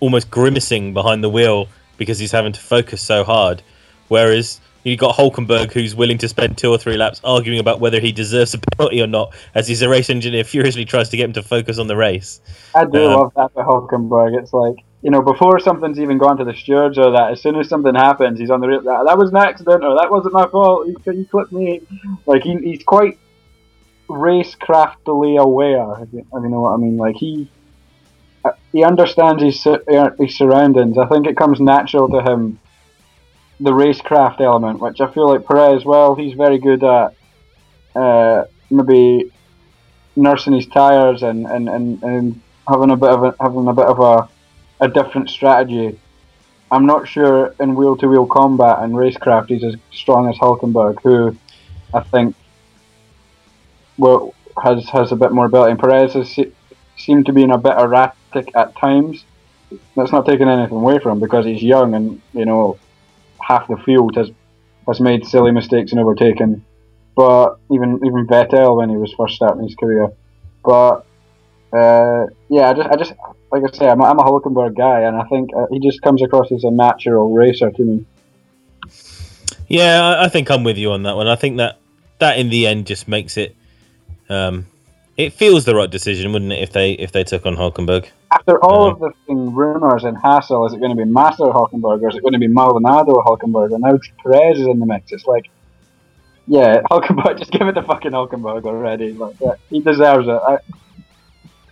[0.00, 3.62] almost grimacing behind the wheel because he's having to focus so hard.
[4.08, 8.00] Whereas you got Hulkenberg, who's willing to spend two or three laps arguing about whether
[8.00, 11.32] he deserves a penalty or not, as his race engineer furiously tries to get him
[11.34, 12.40] to focus on the race.
[12.74, 14.36] I do Um, love that about Hulkenberg.
[14.36, 17.56] It's like you know before something's even gone to the stewards or that, as soon
[17.56, 20.32] as something happens, he's on the ra- that, that was an accident or that wasn't
[20.32, 20.86] my fault.
[20.86, 21.82] You clipped me.
[22.26, 23.18] Like he, he's quite
[24.08, 26.02] racecraftily aware.
[26.02, 26.96] If you, if you know what I mean.
[26.96, 27.50] Like he
[28.44, 30.98] uh, he understands his uh, his surroundings.
[30.98, 32.58] I think it comes natural to him.
[33.60, 37.14] The racecraft element, which I feel like Perez, well, he's very good at
[37.94, 39.30] uh, maybe
[40.16, 43.86] nursing his tires and, and, and, and having a bit of a, having a bit
[43.86, 44.28] of a,
[44.82, 45.98] a different strategy.
[46.70, 51.00] I'm not sure in wheel to wheel combat and racecraft he's as strong as Hulkenberg,
[51.02, 51.36] who
[51.94, 52.34] I think
[53.96, 55.70] well has has a bit more ability.
[55.70, 56.52] And Perez has se-
[56.96, 59.24] seemed to be in a bit erratic at times.
[59.96, 62.78] That's not taking anything away from him because he's young and you know
[63.40, 64.30] half the field has
[64.88, 66.64] has made silly mistakes and overtaken.
[67.14, 70.10] But even even Vettel when he was first starting his career.
[70.64, 71.04] But
[71.72, 73.12] uh, yeah, I just I just
[73.52, 76.00] like I say, I'm a, I'm a Hulkenberg guy, and I think uh, he just
[76.02, 78.06] comes across as a natural racer to me.
[79.68, 81.28] Yeah, I, I think I'm with you on that one.
[81.28, 81.78] I think that
[82.18, 83.54] that in the end just makes it.
[84.28, 84.66] Um,
[85.18, 88.06] it feels the right decision, wouldn't it, if they if they took on Hulkenberg?
[88.32, 88.92] After all Yeah.
[88.92, 92.16] of the thing, rumors and hassle, is it going to be Massa Hulkenberg or is
[92.16, 93.72] it going to be Maldonado Hulkenberg?
[93.74, 95.12] And now Perez is in the mix.
[95.12, 95.50] It's like,
[96.46, 99.12] yeah, Hulkenberg, just give it to fucking Hulkenberg already.
[99.12, 100.40] Like, yeah, he deserves it.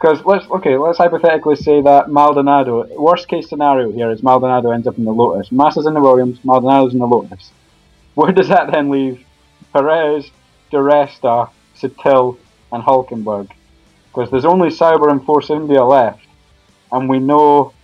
[0.01, 2.87] Because let's okay, let's hypothetically say that Maldonado.
[2.99, 5.53] Worst case scenario here is Maldonado ends up in the Lotus.
[5.53, 6.43] Massa's in the Williams.
[6.43, 7.51] Maldonado's in the Lotus.
[8.15, 9.23] Where does that then leave
[9.75, 10.31] Perez,
[10.71, 12.39] Di Resta, Sutil,
[12.73, 13.51] and Hulkenberg?
[14.07, 16.25] Because there's only Sauber and Force India left,
[16.91, 17.75] and we know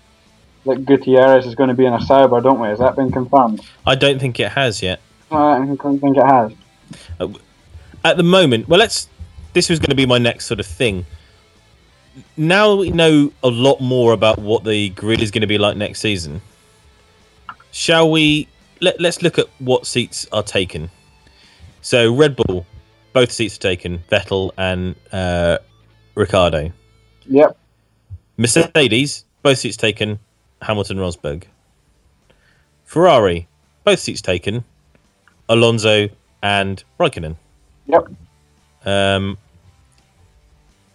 [0.65, 2.69] that Gutierrez is going to be in a Sauber, don't we?
[2.69, 3.61] Has that been confirmed?
[3.87, 5.01] I don't think it has yet.
[5.31, 6.53] I don't think it has.
[8.03, 9.09] At the moment, well, let's.
[9.53, 11.05] This was going to be my next sort of thing.
[12.37, 15.77] Now we know a lot more about what the grid is going to be like
[15.77, 16.43] next season.
[17.71, 18.49] shall we?
[18.81, 20.91] Let, let's look at what seats are taken.
[21.81, 22.67] So Red Bull,
[23.13, 23.99] both seats are taken.
[24.11, 25.59] Vettel and uh,
[26.15, 26.73] Ricciardo.
[27.27, 27.57] Yep.
[28.37, 30.19] Mercedes, both seats taken.
[30.61, 31.45] Hamilton, Rosberg.
[32.85, 33.49] Ferrari,
[33.85, 34.65] both seats taken.
[35.49, 36.09] Alonso
[36.43, 37.37] and Raikkonen.
[37.87, 38.09] Yep.
[38.85, 39.39] Um,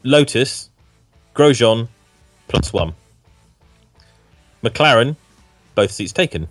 [0.04, 0.70] Lotus,
[1.36, 1.88] Grosjean,
[2.48, 2.94] plus one.
[4.64, 5.16] McLaren,
[5.76, 6.48] both seats taken.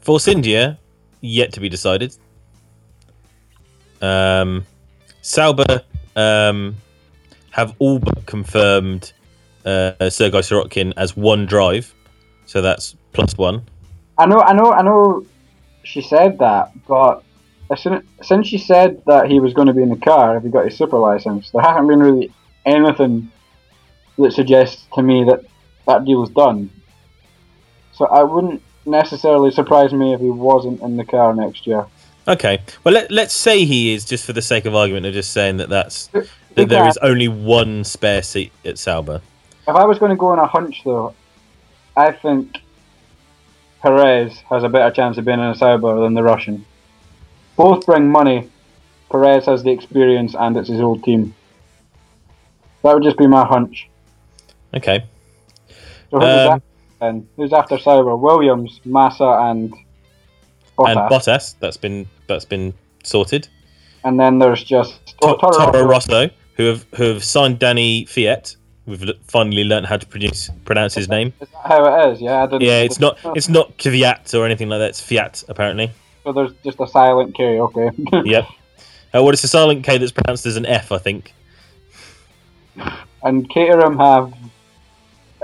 [0.00, 0.78] Force India,
[1.20, 2.16] yet to be decided.
[4.00, 4.66] Um,
[5.20, 5.82] Sauber
[6.16, 6.76] um,
[7.50, 9.12] have all but confirmed
[9.64, 11.94] uh, Sergei Sirotkin as one drive,
[12.46, 13.62] so that's plus one.
[14.18, 15.24] I know, I know, I know.
[15.84, 17.22] She said that, but
[17.76, 20.64] since she said that he was going to be in the car if he got
[20.64, 22.32] his super license, there hasn't been really
[22.64, 23.30] anything
[24.18, 25.44] that suggests to me that
[25.86, 26.70] that deal's done.
[27.94, 31.86] So I wouldn't necessarily surprise me if he wasn't in the car next year.
[32.28, 35.32] Okay, well let, let's say he is, just for the sake of argument, of just
[35.32, 39.20] saying that that's that there only one spare seat at Sauber.
[39.66, 41.14] If I was going to go on a hunch, though,
[41.96, 42.58] I think
[43.80, 46.64] Perez has a better chance of being in a Sauber than the Russian.
[47.56, 48.50] Both bring money.
[49.10, 51.34] Perez has the experience, and it's his old team.
[52.82, 53.88] That would just be my hunch.
[54.74, 55.04] Okay.
[56.10, 56.62] So who's, Um, after,
[57.00, 57.28] then?
[57.36, 58.16] who's after Sauber?
[58.16, 59.72] Williams, Massa, and
[60.78, 60.90] Bottas.
[60.90, 63.48] And Bottas, that's been that's been sorted.
[64.04, 66.30] And then there's just oh, Toro Toro Rosso.
[66.56, 68.56] Who have who have signed Danny Fiat.
[68.84, 71.32] We've finally learned how to produce, pronounce his name.
[71.40, 72.20] Is that how it is?
[72.20, 72.48] Yeah.
[72.58, 74.90] Yeah, it's not it's not Kvyat or anything like that.
[74.90, 75.90] It's Fiat apparently.
[76.24, 77.60] So there's just a silent K.
[77.60, 77.90] Okay.
[78.24, 78.44] Yep.
[79.14, 80.90] Uh, what is a silent K that's pronounced as an F?
[80.90, 81.34] I think.
[83.22, 84.32] and Caterham have.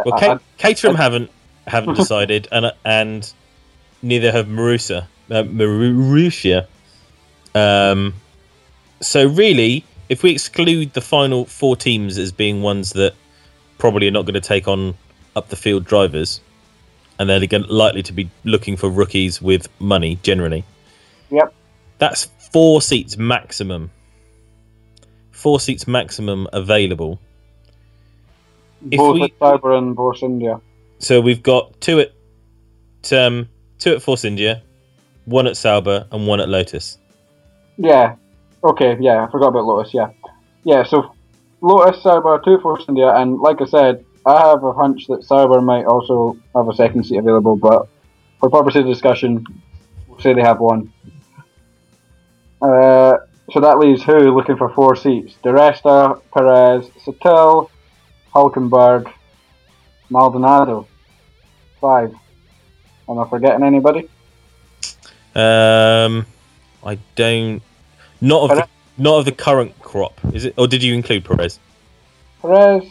[0.05, 1.31] Well, I- Ca- I- Caterham haven't
[1.67, 3.33] haven't decided, and and
[4.03, 6.67] neither have Marusa, uh, Marussia.
[7.55, 8.15] Um,
[9.01, 13.15] so really, if we exclude the final four teams as being ones that
[13.79, 14.95] probably are not going to take on
[15.37, 16.41] up the field drivers,
[17.19, 20.65] and they're going likely to be looking for rookies with money generally.
[21.31, 21.53] Yep.
[21.99, 23.91] That's four seats maximum.
[25.33, 27.21] Four seats maximum available.
[28.91, 30.61] If both we- at Sauber and Force India.
[30.99, 32.13] So we've got two at
[33.13, 33.49] um,
[33.79, 34.63] two at Force India,
[35.27, 36.99] one at Sauber, and one at Lotus.
[37.77, 38.17] Yeah.
[38.65, 38.97] Okay.
[39.01, 39.95] Yeah, I forgot about Lotus.
[39.95, 40.11] Yeah.
[40.65, 40.83] Yeah.
[40.83, 41.15] So
[41.61, 45.61] Lotus, Sauber, two Force India, and like I said, I have a hunch that Sauber
[45.61, 47.89] might also have a second seat available, but
[48.41, 49.45] for purposes of discussion,
[50.09, 50.93] we'll say they have one.
[52.61, 53.19] Uh,
[53.53, 55.35] so that leaves who looking for four seats?
[55.43, 57.71] Di Resta, Perez, Sutil,
[58.39, 59.13] Hulkenberg,
[60.11, 60.87] Maldonado.
[61.81, 62.15] Five.
[63.09, 64.09] Am I forgetting anybody?
[65.35, 66.25] Um,
[66.85, 67.63] I don't.
[68.21, 70.55] Not of the, not of the current crop, is it?
[70.57, 71.59] Or did you include Perez?
[72.43, 72.85] Perez,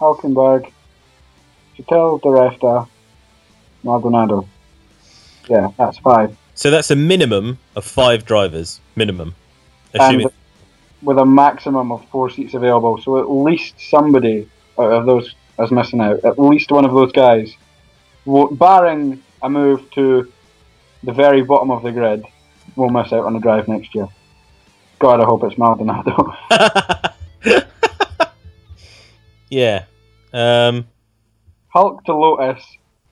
[0.00, 0.70] Hulkenberg,
[1.76, 2.88] Sutil, Di Resta,
[3.82, 4.48] Maldonado.
[5.48, 6.36] Yeah, that's five.
[6.54, 9.34] So that's a minimum of five drivers, minimum.
[9.92, 10.28] And Assuming
[11.04, 12.98] with a maximum of four seats available.
[12.98, 14.48] So at least somebody
[14.78, 16.24] out of those is missing out.
[16.24, 17.54] At least one of those guys,
[18.26, 20.32] barring a move to
[21.02, 22.24] the very bottom of the grid,
[22.76, 24.08] will miss out on the drive next year.
[24.98, 26.34] God, I hope it's Maldonado.
[29.50, 29.84] yeah.
[30.32, 30.88] Um,
[31.68, 32.64] Hulk to Lotus,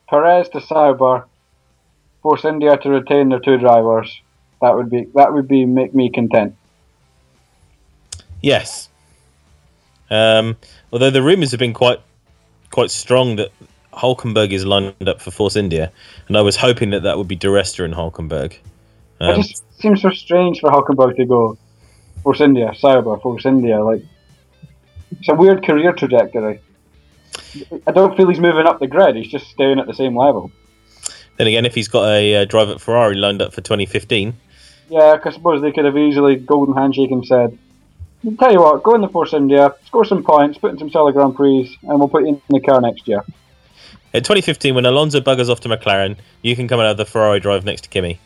[0.09, 1.27] Perez to Sauber,
[2.23, 4.21] Force India to retain their two drivers.
[4.61, 6.55] That would be that would be make me content.
[8.43, 8.89] Yes.
[10.11, 10.57] Um,
[10.93, 12.01] although the rumours have been quite
[12.71, 13.51] quite strong that
[13.93, 15.93] Hulkenberg is lined up for Force India,
[16.29, 18.53] and I was hoping that that would be Di Resta and Hulkenberg.
[18.53, 18.61] it
[19.21, 21.57] Um, just seems so strange for Hulkenberg to go
[22.23, 23.83] Force India, Sauber, Force India.
[23.83, 24.03] Like
[25.19, 26.61] it's a weird career trajectory.
[27.87, 29.17] I don't feel he's moving up the grid.
[29.17, 30.51] He's just staying at the same level.
[31.39, 34.35] then again, if he's got a uh, drive at Ferrari lined up for 2015,
[34.91, 37.57] Yeah, 'cause I suppose they could have easily golden handshake and said,
[38.25, 40.91] "I'll "Tell you what, go in the Force India, score some points, put in some
[40.91, 43.25] Sella Grand Prix, and we'll put you in the car next year."
[44.13, 47.41] In 2015, when Alonso buggers off to McLaren, you can come out of the Ferrari
[47.41, 48.21] drive next to Kimi.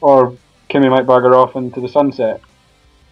[0.00, 0.34] Or
[0.68, 2.40] Kimi might bugger off into the sunset.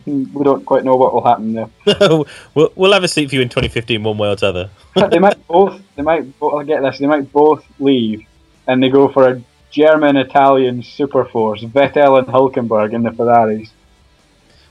[0.07, 1.69] We don't quite know what will happen there.
[2.55, 4.71] we'll, we'll have a seat for you in 2015, one way or t'other.
[4.95, 5.83] they might both.
[5.97, 6.39] They might.
[6.39, 6.99] Both, I'll get this.
[6.99, 8.23] They might both leave,
[8.67, 13.71] and they go for a German-Italian super force, Vettel and Hulkenberg in the Ferraris.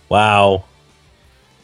[0.10, 0.66] Wow,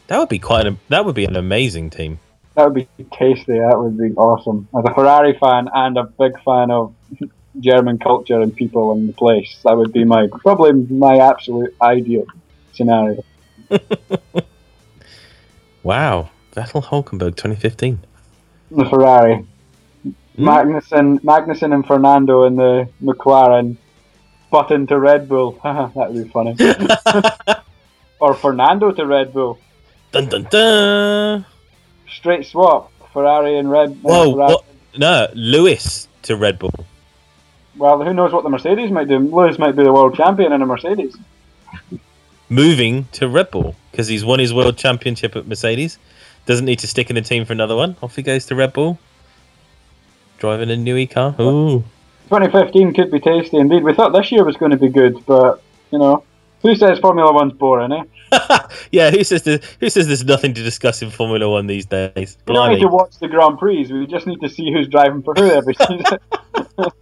[0.08, 2.18] that would be quite an that would be an amazing team.
[2.54, 3.58] That would be tasty.
[3.58, 4.68] That would be awesome.
[4.76, 6.94] As a Ferrari fan and a big fan of
[7.60, 12.26] German culture and people and the place, that would be my probably my absolute ideal
[12.72, 13.24] scenario.
[15.82, 18.00] wow, Vettel Hulkenberg 2015.
[18.70, 19.46] The Ferrari,
[20.06, 20.14] mm.
[20.36, 23.76] Magnussen, Magnussen and Fernando in the McLaren,
[24.50, 25.52] Button to Red Bull.
[25.62, 26.56] that would be funny.
[28.22, 29.58] Or Fernando to Red Bull.
[30.12, 31.44] Dun dun dun.
[32.08, 32.92] Straight swap.
[33.12, 33.98] Ferrari and Red.
[34.00, 34.30] Whoa!
[34.30, 34.64] What?
[34.96, 36.72] No, Lewis to Red Bull.
[37.76, 39.18] Well, who knows what the Mercedes might do?
[39.18, 41.16] Lewis might be the world champion in a Mercedes.
[42.48, 45.98] Moving to Red Bull because he's won his world championship at Mercedes.
[46.46, 47.96] Doesn't need to stick in the team for another one.
[48.02, 49.00] Off he goes to Red Bull.
[50.38, 51.34] Driving a new car.
[51.40, 51.82] Ooh.
[52.28, 53.82] 2015 could be tasty indeed.
[53.82, 55.60] We thought this year was going to be good, but
[55.90, 56.22] you know,
[56.62, 58.04] who says Formula One's boring, eh?
[58.92, 59.44] yeah, who says
[59.80, 62.38] who says there's nothing to discuss in Formula One these days?
[62.46, 63.92] We don't need to watch the Grand Prix.
[63.92, 66.18] We just need to see who's driving for who every season.
[66.76, 66.92] well,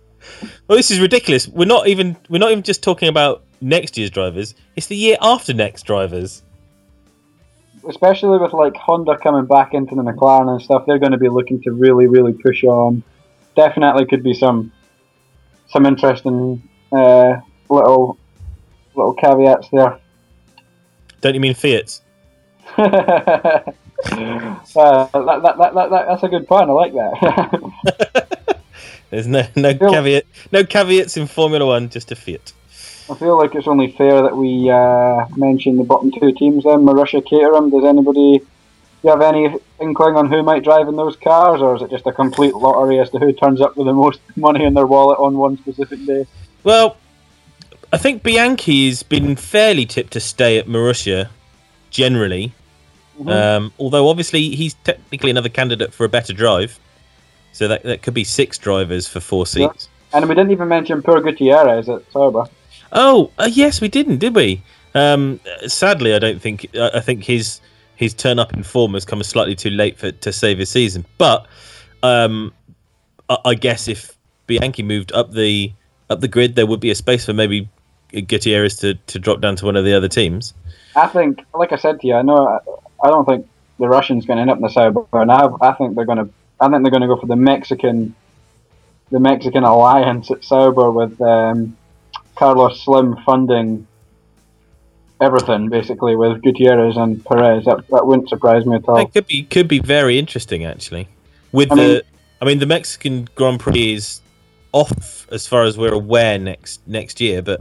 [0.68, 1.48] this is ridiculous.
[1.48, 4.54] We're not even we're not even just talking about next year's drivers.
[4.76, 6.42] It's the year after next drivers.
[7.88, 11.28] Especially with like Honda coming back into the McLaren and stuff, they're going to be
[11.28, 13.02] looking to really, really push on.
[13.56, 14.72] Definitely could be some
[15.68, 17.36] some interesting uh,
[17.68, 18.18] little
[18.94, 19.99] little caveats there.
[21.20, 22.02] Don't you mean Fiat's?
[22.76, 23.62] uh,
[24.04, 26.70] that, that, that, that, that's a good point.
[26.70, 28.60] I like that.
[29.10, 32.52] There's no no feel, caveat, no caveats in Formula One, just a Fiat.
[33.10, 36.62] I feel like it's only fair that we uh, mention the bottom two teams.
[36.62, 37.70] Then Marussia, Caterham.
[37.70, 38.38] Does anybody
[39.02, 41.90] do you have any inkling on who might drive in those cars, or is it
[41.90, 44.86] just a complete lottery as to who turns up with the most money in their
[44.86, 46.26] wallet on one specific day?
[46.64, 46.98] Well,
[47.92, 51.28] I think Bianchi's been fairly tipped to stay at Marussia,
[51.90, 52.52] generally.
[53.18, 53.28] Mm-hmm.
[53.28, 56.78] Um, although obviously he's technically another candidate for a better drive,
[57.52, 59.88] so that that could be six drivers for four seats.
[60.12, 60.18] Yeah.
[60.18, 62.46] And we didn't even mention poor Gutierrez at Sauber.
[62.92, 64.62] Oh uh, yes, we didn't, did we?
[64.94, 67.60] Um, sadly, I don't think I think his
[67.96, 71.04] his turn up in form has come slightly too late for to save his season.
[71.18, 71.46] But
[72.02, 72.52] um,
[73.28, 74.16] I, I guess if
[74.46, 75.72] Bianchi moved up the
[76.08, 77.68] up the grid, there would be a space for maybe
[78.12, 80.54] Gutierrez to, to drop down to one of the other teams?
[80.96, 82.60] I think, like I said to you, I know
[83.02, 83.48] I don't think
[83.78, 86.18] the Russians going to end up in the Sauber, and I, I think they're going
[86.18, 86.30] to
[86.60, 88.14] I think they're going to go for the Mexican
[89.10, 91.76] the Mexican alliance at Sauber with um,
[92.36, 93.86] Carlos Slim funding
[95.20, 97.64] everything basically with Gutierrez and Perez.
[97.64, 98.98] That, that wouldn't surprise me at all.
[98.98, 101.08] It could be could be very interesting actually.
[101.52, 102.02] With I the mean,
[102.40, 104.20] I mean the Mexican Grand Prix is
[104.72, 107.60] off as far as we're aware next next year, but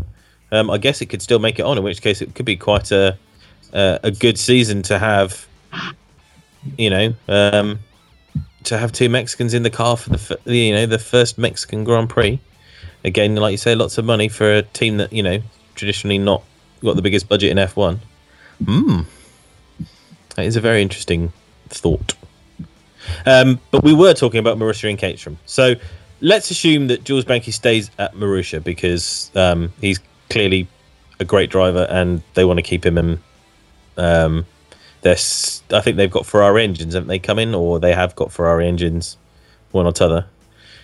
[0.52, 1.78] um, I guess it could still make it on.
[1.78, 3.18] In which case, it could be quite a
[3.74, 5.48] uh, a good season to have.
[6.78, 7.80] You know, um,
[8.64, 12.10] to have two Mexicans in the car for the you know the first Mexican Grand
[12.10, 12.40] Prix.
[13.06, 15.42] Again, like you say, lots of money for a team that you know
[15.76, 16.44] traditionally not
[16.82, 18.00] got the biggest budget in F1.
[18.66, 19.02] Hmm,
[20.36, 21.32] that is a very interesting
[21.70, 22.16] thought.
[23.26, 25.76] Um, but we were talking about Marussia and Caterham, so
[26.22, 30.68] let's assume that Jules Bianchi stays at Marussia because um, he's clearly
[31.20, 33.22] a great driver, and they want to keep him in.
[33.98, 34.46] Um,
[35.04, 37.20] I think they've got Ferrari engines, haven't they?
[37.20, 39.18] Come in, or they have got Ferrari engines,
[39.72, 40.26] one or t'other.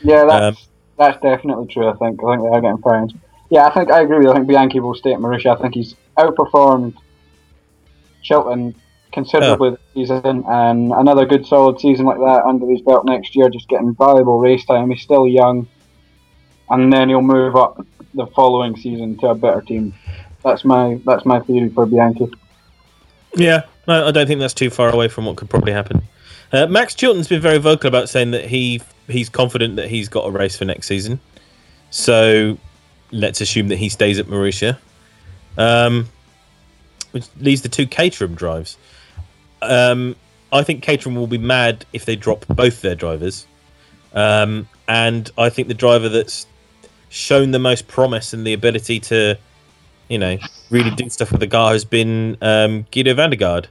[0.03, 0.63] Yeah, that's um,
[0.97, 1.87] that's definitely true.
[1.87, 3.09] I think I think they are getting Ferrari.
[3.49, 4.31] Yeah, I think I agree with you.
[4.31, 5.57] I think Bianchi will stay at Marussia.
[5.57, 6.95] I think he's outperformed
[8.23, 8.75] Chilton
[9.11, 9.71] considerably oh.
[9.71, 13.67] this season, and another good solid season like that under his belt next year, just
[13.67, 14.89] getting valuable race time.
[14.89, 15.67] He's still young,
[16.69, 19.93] and then he'll move up the following season to a better team.
[20.43, 22.31] That's my that's my theory for Bianchi.
[23.35, 26.01] Yeah, I don't think that's too far away from what could probably happen.
[26.51, 30.25] Uh, Max Chilton's been very vocal about saying that he he's confident that he's got
[30.25, 31.19] a race for next season.
[31.89, 32.57] So
[33.11, 34.77] let's assume that he stays at Marussia.
[35.57, 36.07] Um,
[37.15, 38.77] which leaves the two Caterham drives.
[39.61, 40.17] Um,
[40.51, 43.47] I think Caterham will be mad if they drop both their drivers.
[44.13, 46.45] Um, and I think the driver that's
[47.09, 49.37] shown the most promise and the ability to,
[50.09, 50.37] you know,
[50.69, 53.67] really do stuff with the car has been um, Giedo van der Garde.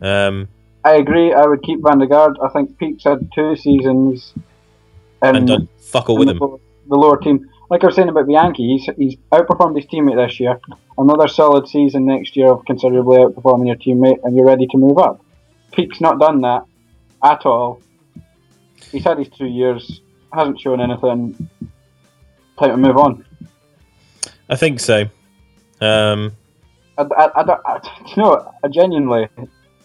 [0.00, 0.48] Um,
[0.84, 1.32] I agree.
[1.32, 2.38] I would keep van der Garde.
[2.42, 4.34] I think Pic's had two seasons
[5.22, 6.58] and, and done fuck all with the, him.
[6.88, 7.48] The lower team.
[7.70, 10.58] Like I was saying about Bianchi, he's, he's outperformed his teammate this year.
[10.96, 14.98] Another solid season next year of considerably outperforming your teammate, and you're ready to move
[14.98, 15.22] up.
[15.72, 16.64] Pic's not done that
[17.22, 17.82] at all.
[18.90, 20.00] He's had his two years,
[20.32, 21.50] hasn't shown anything
[22.58, 23.24] time to move on.
[24.48, 25.02] I think so.
[25.80, 26.32] Um,
[26.96, 29.28] I, I, I, don't, I, you know, I genuinely,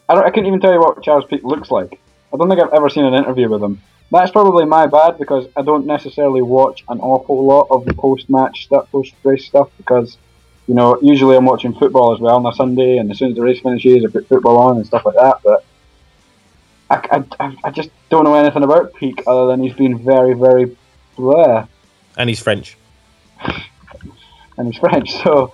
[0.09, 1.99] I, don't, I couldn't even tell you what Charles Pic looks like.
[2.34, 3.82] I don't think I've ever seen an interview with him.
[4.11, 8.65] That's probably my bad because I don't necessarily watch an awful lot of the post-match
[8.65, 10.17] stuff, post-race stuff because,
[10.67, 13.36] you know, usually I'm watching football as well on a Sunday, and as soon as
[13.36, 15.38] the race finishes, I put football on and stuff like that.
[15.43, 15.65] But
[16.91, 20.78] I, I, I just don't know anything about Piquet other than he's been very, very
[21.17, 21.67] bleh.
[22.18, 22.78] And he's French.
[24.57, 25.51] and he's French, so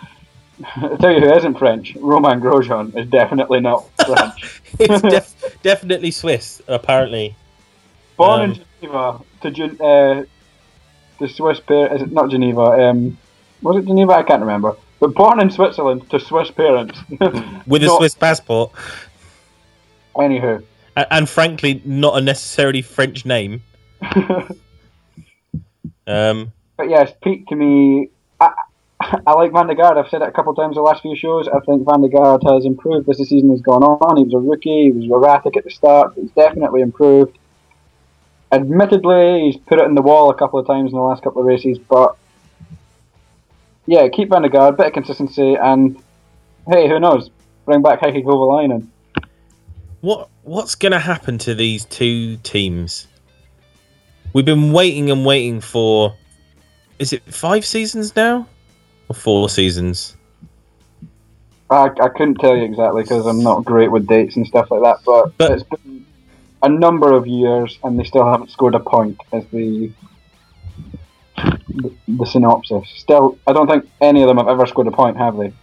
[0.75, 1.95] I'll tell you who isn't French.
[1.95, 4.61] Romain Grosjean is definitely not French.
[4.79, 7.35] it's def- definitely Swiss, apparently.
[8.17, 10.23] Born um, in Geneva to Gen- uh,
[11.19, 11.95] the Swiss parents.
[11.95, 12.61] Is it not Geneva?
[12.61, 13.17] Um,
[13.61, 14.13] was it Geneva?
[14.13, 14.75] I can't remember.
[14.99, 16.99] But born in Switzerland to Swiss parents.
[17.65, 18.73] With a Swiss passport.
[20.15, 20.61] Anywho.
[20.97, 23.63] And, and, frankly, not a necessarily French name.
[26.09, 28.09] Um, but yes, Pic to me.
[28.39, 28.51] I,
[28.99, 29.97] I like Van der Garde.
[29.97, 31.47] I've said it a couple of times the last few shows.
[31.47, 34.17] I think Van der Garde has improved as the season has gone on.
[34.17, 34.85] He was a rookie.
[34.85, 36.13] He was erratic at the start.
[36.15, 37.37] He's definitely improved.
[38.51, 41.41] Admittedly, he's put it in the wall a couple of times in the last couple
[41.41, 42.17] of races, but
[43.85, 46.01] yeah, keep Van der Garde, bit of consistency, and
[46.67, 47.29] hey, who knows?
[47.65, 48.87] Bring back Heikki Kovalainen.
[50.01, 53.07] What what's going to happen to these two teams?
[54.33, 56.15] We've been waiting and waiting for.
[56.99, 58.47] Is it five seasons now,
[59.07, 60.17] or four seasons?
[61.69, 64.81] I, I couldn't tell you exactly because I'm not great with dates and stuff like
[64.81, 66.05] that, but, but it's been
[66.61, 69.19] a number of years, and they still haven't scored a point.
[69.31, 69.91] As the,
[71.37, 72.89] the the, synopsis.
[72.97, 75.53] Still, I don't think any of them have ever scored a point, have they?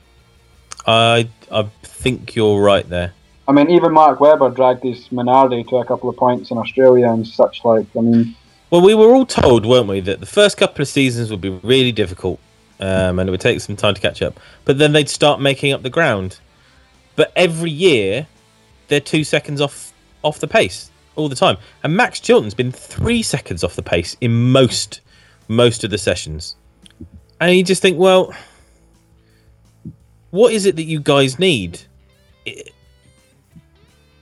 [0.86, 3.12] I I think you're right there.
[3.48, 7.08] I mean, even Mark Webber dragged his Minardi to a couple of points in Australia
[7.10, 7.86] and such like.
[7.96, 8.36] I mean,
[8.70, 11.50] well, we were all told, weren't we, that the first couple of seasons would be
[11.50, 12.40] really difficult,
[12.80, 14.40] um, and it would take some time to catch up.
[14.64, 16.38] But then they'd start making up the ground.
[17.14, 18.26] But every year,
[18.88, 19.92] they're two seconds off
[20.22, 21.56] off the pace all the time.
[21.82, 25.00] And Max Chilton's been three seconds off the pace in most
[25.48, 26.56] most of the sessions.
[27.40, 28.34] And you just think, well,
[30.30, 31.80] what is it that you guys need?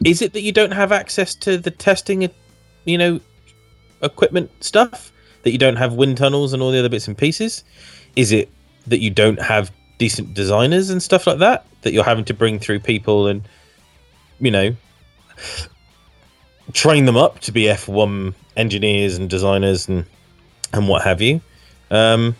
[0.04, 2.28] Is it that you don't have access to the testing,
[2.84, 3.20] you know,
[4.02, 5.12] equipment stuff?
[5.42, 7.64] That you don't have wind tunnels and all the other bits and pieces?
[8.16, 8.48] Is it
[8.86, 11.66] that you don't have decent designers and stuff like that?
[11.82, 13.42] That you're having to bring through people and,
[14.40, 14.74] you know,
[16.72, 20.04] train them up to be F1 engineers and designers and
[20.72, 21.40] and what have you.
[21.90, 22.36] Um,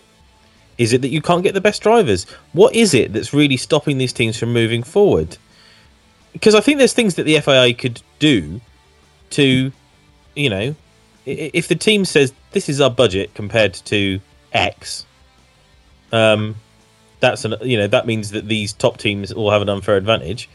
[0.76, 2.26] is it that you can't get the best drivers?
[2.52, 5.38] What is it that's really stopping these teams from moving forward?
[6.32, 8.60] Because I think there's things that the FIA could do
[9.30, 9.70] to,
[10.34, 10.74] you know,
[11.26, 14.20] if the team says this is our budget compared to
[14.52, 15.06] X,
[16.12, 16.54] um,
[17.20, 20.48] that's an you know that means that these top teams all have an unfair advantage.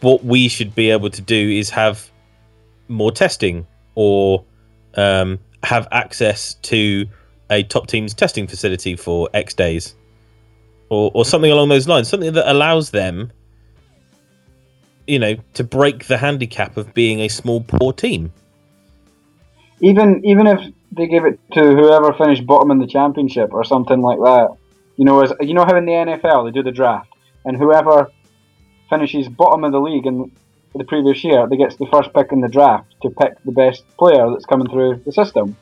[0.00, 2.10] What we should be able to do is have
[2.88, 4.44] more testing or
[4.96, 7.06] um, have access to
[7.50, 9.94] a top team's testing facility for X days
[10.88, 13.32] or, or something along those lines, something that allows them,
[15.06, 18.32] you know, to break the handicap of being a small, poor team.
[19.82, 20.60] Even even if
[20.92, 24.56] they give it to whoever finished bottom in the championship or something like that,
[24.96, 27.12] you know, as you know how in the NFL they do the draft
[27.44, 28.10] and whoever
[28.88, 30.30] finishes bottom of the league in
[30.74, 33.84] the previous year, they gets the first pick in the draft to pick the best
[33.96, 35.56] player that's coming through the system.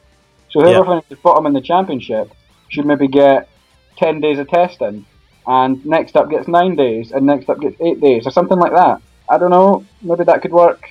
[0.50, 1.00] So whoever yeah.
[1.00, 2.30] finishes bottom in the championship
[2.68, 3.48] should maybe get
[3.96, 5.06] ten days of testing,
[5.46, 8.72] and next up gets nine days, and next up gets eight days, or something like
[8.72, 9.00] that.
[9.28, 9.84] I don't know.
[10.02, 10.88] Maybe that could work.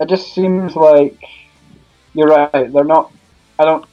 [0.00, 1.22] It just seems like
[2.16, 2.72] you're right.
[2.72, 3.12] They're not.
[3.58, 3.84] I don't.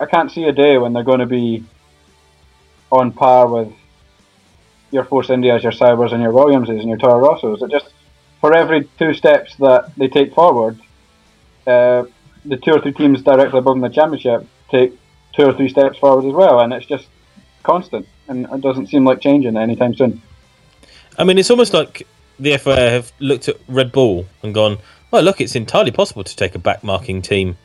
[0.00, 1.64] I can't see a day when they're going to be
[2.90, 3.72] on par with
[4.90, 7.62] your Force Indias, your Saubers, and your Williamses, and your Toro Rossos.
[7.62, 7.92] It just
[8.40, 10.78] for every two steps that they take forward,
[11.66, 12.04] uh,
[12.44, 14.92] the two or three teams directly above in the championship take
[15.34, 17.08] two or three steps forward as well, and it's just
[17.64, 20.22] constant, and it doesn't seem like changing anytime soon.
[21.18, 22.06] I mean, it's almost like
[22.38, 24.78] the FIA have looked at Red Bull and gone,
[25.10, 27.56] "Well, look, it's entirely possible to take a backmarking team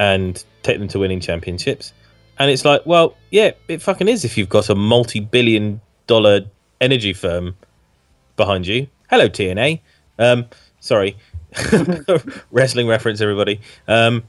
[0.00, 1.92] and take them to winning championships."
[2.40, 6.46] And it's like, well, yeah, it fucking is if you've got a multi-billion-dollar
[6.80, 7.54] energy firm
[8.36, 8.86] behind you.
[9.10, 9.80] Hello, TNA.
[10.18, 10.46] Um,
[10.80, 11.18] sorry,
[12.50, 13.60] wrestling reference, everybody.
[13.86, 14.24] Um,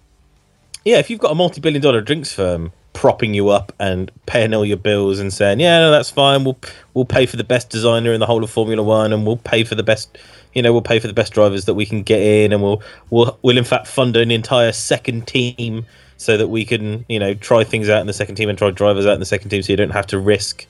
[0.84, 4.78] yeah, if you've got a multi-billion-dollar drinks firm propping you up and paying all your
[4.78, 6.44] bills and saying, "Yeah, no, that's fine.
[6.44, 6.58] We'll
[6.94, 9.64] we'll pay for the best designer in the whole of Formula One, and we'll pay
[9.64, 10.18] for the best,
[10.54, 12.82] you know, we'll pay for the best drivers that we can get in, and we'll
[13.10, 15.86] we'll we'll in fact fund an entire second team
[16.18, 18.70] so that we can, you know, try things out in the second team and try
[18.70, 20.68] drivers out in the second team, so you don't have to risk,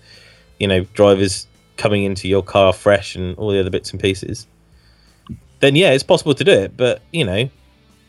[0.59, 1.47] you know, drivers
[1.77, 4.47] coming into your car fresh and all the other bits and pieces."
[5.61, 6.75] then yeah, it's possible to do it.
[6.75, 7.49] But you know,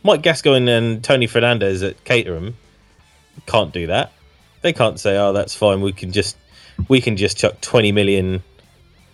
[0.03, 2.57] Mike Gascoyne and Tony Fernandes at Caterham
[3.47, 4.13] can't do that.
[4.63, 5.81] They can't say, "Oh, that's fine.
[5.81, 6.37] We can just
[6.89, 8.43] we can just chuck twenty million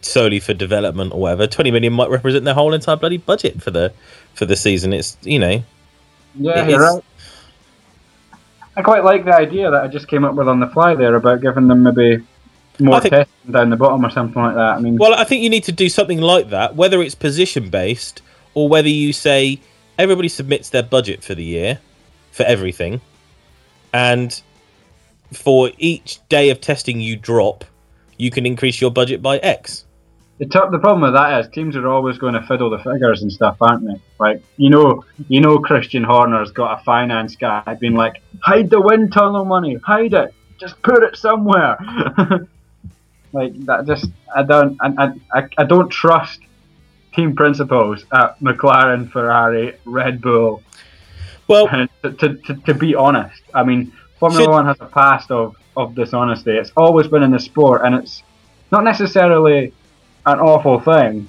[0.00, 3.70] solely for development or whatever." Twenty million might represent their whole entire bloody budget for
[3.70, 3.92] the
[4.34, 4.92] for the season.
[4.92, 5.62] It's you know,
[6.38, 7.02] Yeah, you're right.
[8.76, 11.16] I quite like the idea that I just came up with on the fly there
[11.16, 12.22] about giving them maybe
[12.78, 14.76] more think- testing down the bottom or something like that.
[14.76, 17.70] I mean, Well, I think you need to do something like that, whether it's position
[17.70, 18.22] based
[18.54, 19.60] or whether you say
[19.98, 21.80] everybody submits their budget for the year
[22.30, 23.00] for everything,
[23.92, 24.40] and
[25.32, 27.64] for each day of testing you drop,
[28.16, 29.84] you can increase your budget by X.
[30.38, 33.22] the, top, the problem with that is teams are always going to fiddle the figures
[33.22, 34.00] and stuff, aren't they?
[34.18, 38.80] Like you know, you know, Christian Horner's got a finance guy being like, hide the
[38.80, 41.78] wind tunnel money, hide it, just put it somewhere.
[43.32, 46.40] like that, just I don't, I, I, I don't trust
[47.14, 50.62] team principals at McLaren, Ferrari, Red Bull.
[51.48, 51.66] Well,
[52.02, 55.56] to, to, to, to be honest, I mean, Formula Should- One has a past of,
[55.76, 56.52] of dishonesty.
[56.52, 58.22] It's always been in the sport, and it's
[58.70, 59.72] not necessarily
[60.26, 61.28] an awful thing,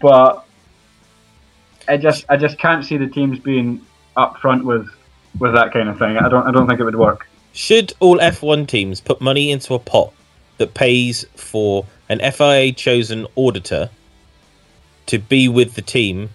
[0.00, 0.46] but
[1.88, 3.84] I just I just can't see the teams being
[4.16, 4.88] upfront with
[5.38, 6.16] with that kind of thing.
[6.16, 7.26] I don't I don't think it would work.
[7.52, 10.12] should all F1 teams put money into a pot
[10.58, 13.90] that pays for an FIA chosen auditor
[15.06, 16.30] to be with the team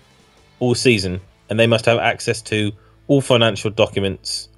[0.60, 2.72] all season, and they must have access to
[3.08, 4.50] all financial documents,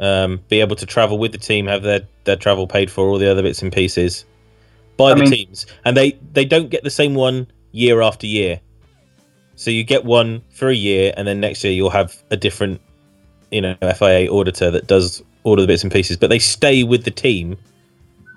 [0.00, 3.18] um, be able to travel with the team, have their, their travel paid for, all
[3.18, 4.24] the other bits and pieces
[4.96, 8.26] by I the mean- teams, and they they don't get the same one year after
[8.26, 8.60] year.
[9.56, 12.80] So you get one for a year, and then next year you'll have a different,
[13.52, 16.82] you know, FIA auditor that does all of the bits and pieces, but they stay
[16.82, 17.56] with the team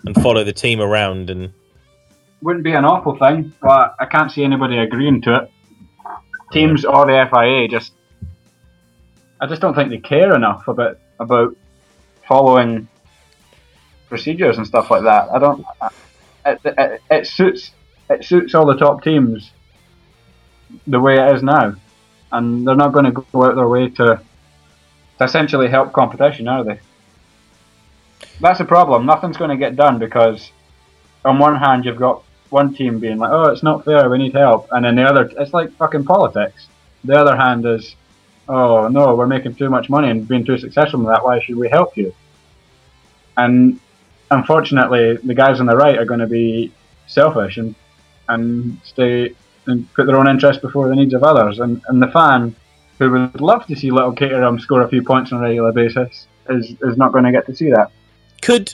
[0.05, 1.51] and follow the team around and
[2.43, 5.51] Wouldn't be an awful thing, but I can't see anybody agreeing to it.
[6.51, 7.93] Teams or the FIA just
[9.39, 11.55] I just don't think they care enough about about
[12.27, 12.87] following
[14.09, 15.29] procedures and stuff like that.
[15.29, 15.65] I don't.
[16.45, 17.71] It, it, it suits
[18.09, 19.51] it suits all the top teams
[20.85, 21.75] the way it is now,
[22.31, 24.21] and they're not going to go out their way to
[25.17, 26.79] to essentially help competition, are they?
[28.39, 29.05] That's the problem.
[29.05, 30.51] Nothing's going to get done because
[31.25, 34.09] on one hand you've got one team being like, "Oh, it's not fair.
[34.09, 36.67] We need help," and then the other, it's like fucking politics.
[37.03, 37.95] The other hand is,
[38.47, 41.23] "Oh no, we're making too much money and being too successful in that.
[41.23, 42.13] Why should we help you?"
[43.37, 43.79] And
[44.31, 46.71] unfortunately, the guys on the right are going to be
[47.07, 47.75] selfish and
[48.29, 49.33] and stay
[49.67, 51.59] and put their own interests before the needs of others.
[51.59, 52.55] And and the fan
[52.99, 55.71] who would love to see little Caterham um, score a few points on a regular
[55.71, 57.91] basis is is not going to get to see that.
[58.41, 58.73] could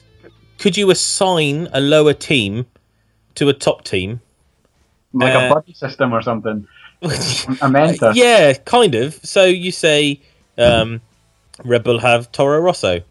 [0.59, 2.65] could you assign a lower team
[3.35, 4.21] to a top team?
[5.13, 6.67] Like Uh, a buddy system or something,
[7.61, 8.11] a mentor.
[8.15, 9.13] yeah, kind of.
[9.23, 10.19] So you say
[10.57, 11.01] um,
[11.63, 13.01] Red Bull have Toro Rosso.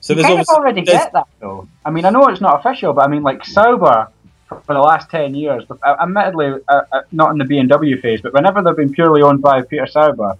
[0.00, 1.68] So you there's kind of already there's- get that though.
[1.84, 4.08] I mean, I know it's not official, but I mean, like Sauber
[4.48, 8.00] for, for the last ten years, but, uh, admittedly uh, uh, not in the BMW
[8.00, 10.36] phase, but whenever they've been purely owned by Peter Sauber,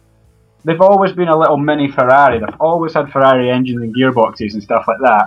[0.64, 2.38] they've always been a little mini Ferrari.
[2.38, 5.26] They've always had Ferrari engines and gearboxes and stuff like that.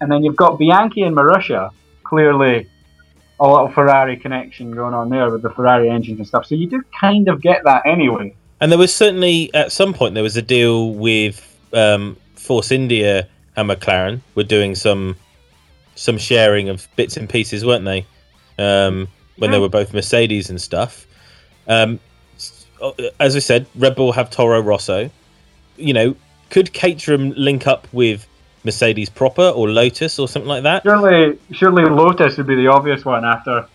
[0.00, 1.70] And then you've got Bianchi and Marussia,
[2.02, 2.68] clearly
[3.40, 6.46] a little Ferrari connection going on there with the Ferrari engines and stuff.
[6.46, 8.34] So you do kind of get that anyway.
[8.60, 13.26] And there was certainly at some point there was a deal with um, Force India
[13.56, 15.16] and McLaren were doing some
[15.94, 18.06] some sharing of bits and pieces, weren't they?
[18.58, 21.06] Um, when they were both Mercedes and stuff.
[21.66, 21.98] Um,
[23.18, 25.10] as I said, Red Bull have Toro Rosso.
[25.76, 26.16] You know,
[26.50, 28.26] could Caterham link up with
[28.64, 30.82] Mercedes proper or Lotus or something like that?
[30.82, 33.66] Surely, surely Lotus would be the obvious one after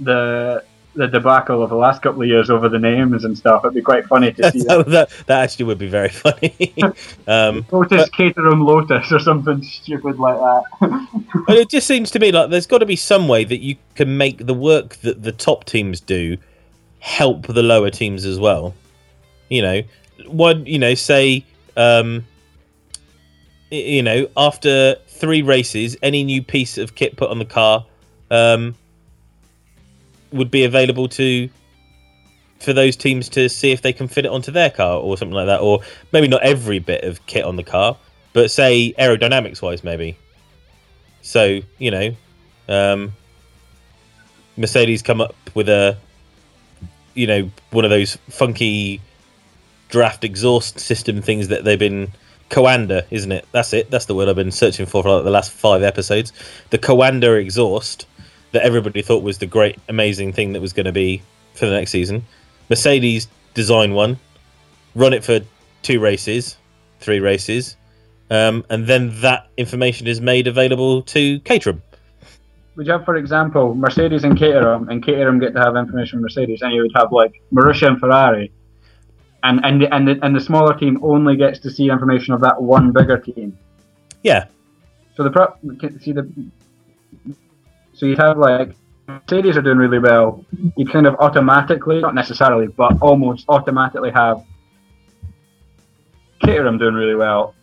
[0.00, 0.64] the
[0.96, 3.64] the debacle of the last couple of years over the names and stuff.
[3.64, 4.86] It'd be quite funny to see that.
[4.86, 6.74] that, that, actually would be very funny.
[7.28, 10.62] um, Lotus Caterham Lotus or something stupid like that.
[11.46, 13.76] But it just seems to me like there's got to be some way that you
[13.94, 16.36] can make the work that the top teams do
[16.98, 18.74] help the lower teams as well.
[19.48, 19.82] You know,
[20.26, 21.44] one, you know, say,
[21.76, 22.26] um,
[23.70, 27.84] you know, after three races, any new piece of kit put on the car
[28.30, 28.74] um,
[30.32, 31.48] would be available to
[32.60, 35.34] for those teams to see if they can fit it onto their car or something
[35.34, 35.80] like that, or
[36.12, 37.96] maybe not every bit of kit on the car,
[38.32, 40.16] but say aerodynamics wise, maybe.
[41.22, 42.16] So you know,
[42.68, 43.12] um,
[44.56, 45.98] Mercedes come up with a,
[47.14, 49.00] you know, one of those funky
[49.88, 52.12] draft exhaust system things that they've been
[52.50, 53.46] Coanda, isn't it?
[53.52, 53.90] That's it.
[53.90, 56.32] That's the word I've been searching for for like the last five episodes.
[56.70, 58.06] The Coanda exhaust
[58.52, 61.22] that everybody thought was the great, amazing thing that was going to be
[61.54, 62.24] for the next season.
[62.70, 64.18] Mercedes design one,
[64.94, 65.40] run it for
[65.82, 66.56] two races,
[67.00, 67.76] three races,
[68.30, 71.82] um, and then that information is made available to Caterham.
[72.76, 76.22] Would you have, for example, Mercedes and Caterham, and Caterham get to have information from
[76.22, 78.52] Mercedes, and you would have like Marussia and Ferrari,
[79.42, 82.40] and and the, and the, and the smaller team only gets to see information of
[82.40, 83.56] that one bigger team.
[84.22, 84.46] Yeah,
[85.16, 85.54] So the pro-
[86.00, 86.30] see the
[87.94, 88.74] so you'd have like
[89.08, 90.44] Mercedes are doing really well.
[90.76, 94.42] You'd kind of automatically, not necessarily, but almost automatically have
[96.44, 97.54] Caterham doing really well.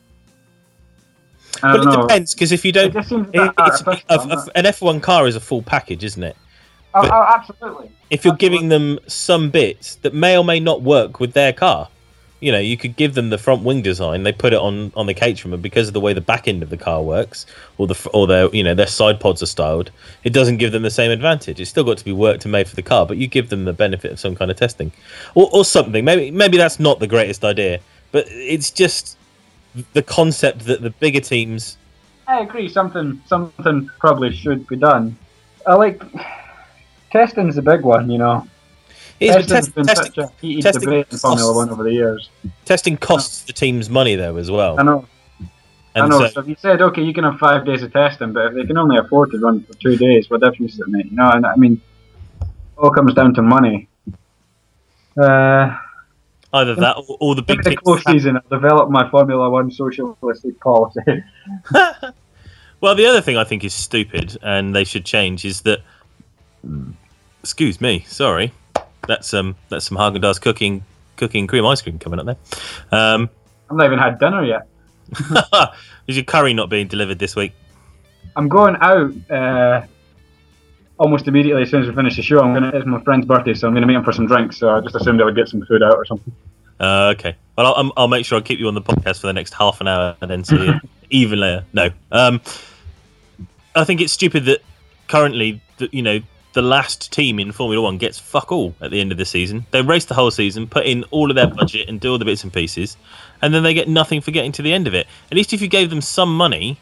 [1.61, 2.01] But it know.
[2.03, 5.61] depends because if you don't, it, it's, a, a- an F1 car is a full
[5.61, 6.35] package, isn't it?
[6.95, 7.91] Oh, oh, absolutely.
[8.09, 8.57] If you're Absolutely.
[8.57, 11.89] giving them some bits that may or may not work with their car,
[12.39, 14.23] you know, you could give them the front wing design.
[14.23, 16.61] They put it on on the Caterham, and because of the way the back end
[16.61, 17.45] of the car works,
[17.77, 19.91] or the or their you know their side pods are styled,
[20.25, 21.61] it doesn't give them the same advantage.
[21.61, 23.63] It's still got to be worked and made for the car, but you give them
[23.63, 24.91] the benefit of some kind of testing,
[25.35, 26.03] or, or something.
[26.03, 27.79] Maybe maybe that's not the greatest idea,
[28.11, 29.17] but it's just
[29.93, 31.77] the concept that the bigger teams.
[32.27, 32.67] I agree.
[32.67, 35.17] Something something probably should be done.
[35.65, 36.03] I like
[37.13, 38.45] testing's the big one, you know.
[39.21, 42.29] Testing's test, been testing, such a heated testing debate in Formula One over the years.
[42.65, 44.77] testing costs the teams money though as well.
[44.77, 45.05] I know.
[45.95, 46.19] And I know.
[46.19, 48.53] so- So, if you said, okay, you can have five days of testing, but if
[48.55, 51.05] they can only afford to run for two days, what difference does it make?
[51.05, 51.79] You know, and I mean,
[52.77, 53.87] all comes down to money.
[55.15, 55.77] Uh,
[56.53, 58.35] either that or, or the big the close season.
[58.35, 60.99] I'll develop my Formula One socialistic policy.
[62.81, 65.79] well, the other thing I think is stupid, and they should change, is that.
[67.43, 68.53] Excuse me, sorry.
[69.05, 70.83] That's um, that's some Haagen Dazs cooking,
[71.17, 72.37] cooking cream ice cream coming up there.
[72.91, 73.29] Um,
[73.69, 74.67] I've not even had dinner yet.
[76.07, 77.51] is your curry not being delivered this week?
[78.37, 79.85] I'm going out uh,
[80.97, 82.39] almost immediately as soon as we finish the show.
[82.39, 82.71] I'm gonna.
[82.73, 84.57] It's my friend's birthday, so I'm gonna meet him for some drinks.
[84.57, 86.33] So I just assumed I would get some food out or something.
[86.79, 87.35] Uh, okay.
[87.57, 89.81] Well, I'll, I'll make sure I keep you on the podcast for the next half
[89.81, 90.73] an hour and then see you
[91.09, 91.65] even later.
[91.73, 91.89] No.
[92.11, 92.41] Um,
[93.75, 94.61] I think it's stupid that
[95.07, 96.19] currently, the, you know,
[96.53, 99.65] the last team in Formula One gets fuck all at the end of the season.
[99.71, 102.25] They race the whole season, put in all of their budget, and do all the
[102.25, 102.95] bits and pieces,
[103.41, 105.07] and then they get nothing for getting to the end of it.
[105.31, 106.79] At least if you gave them some money,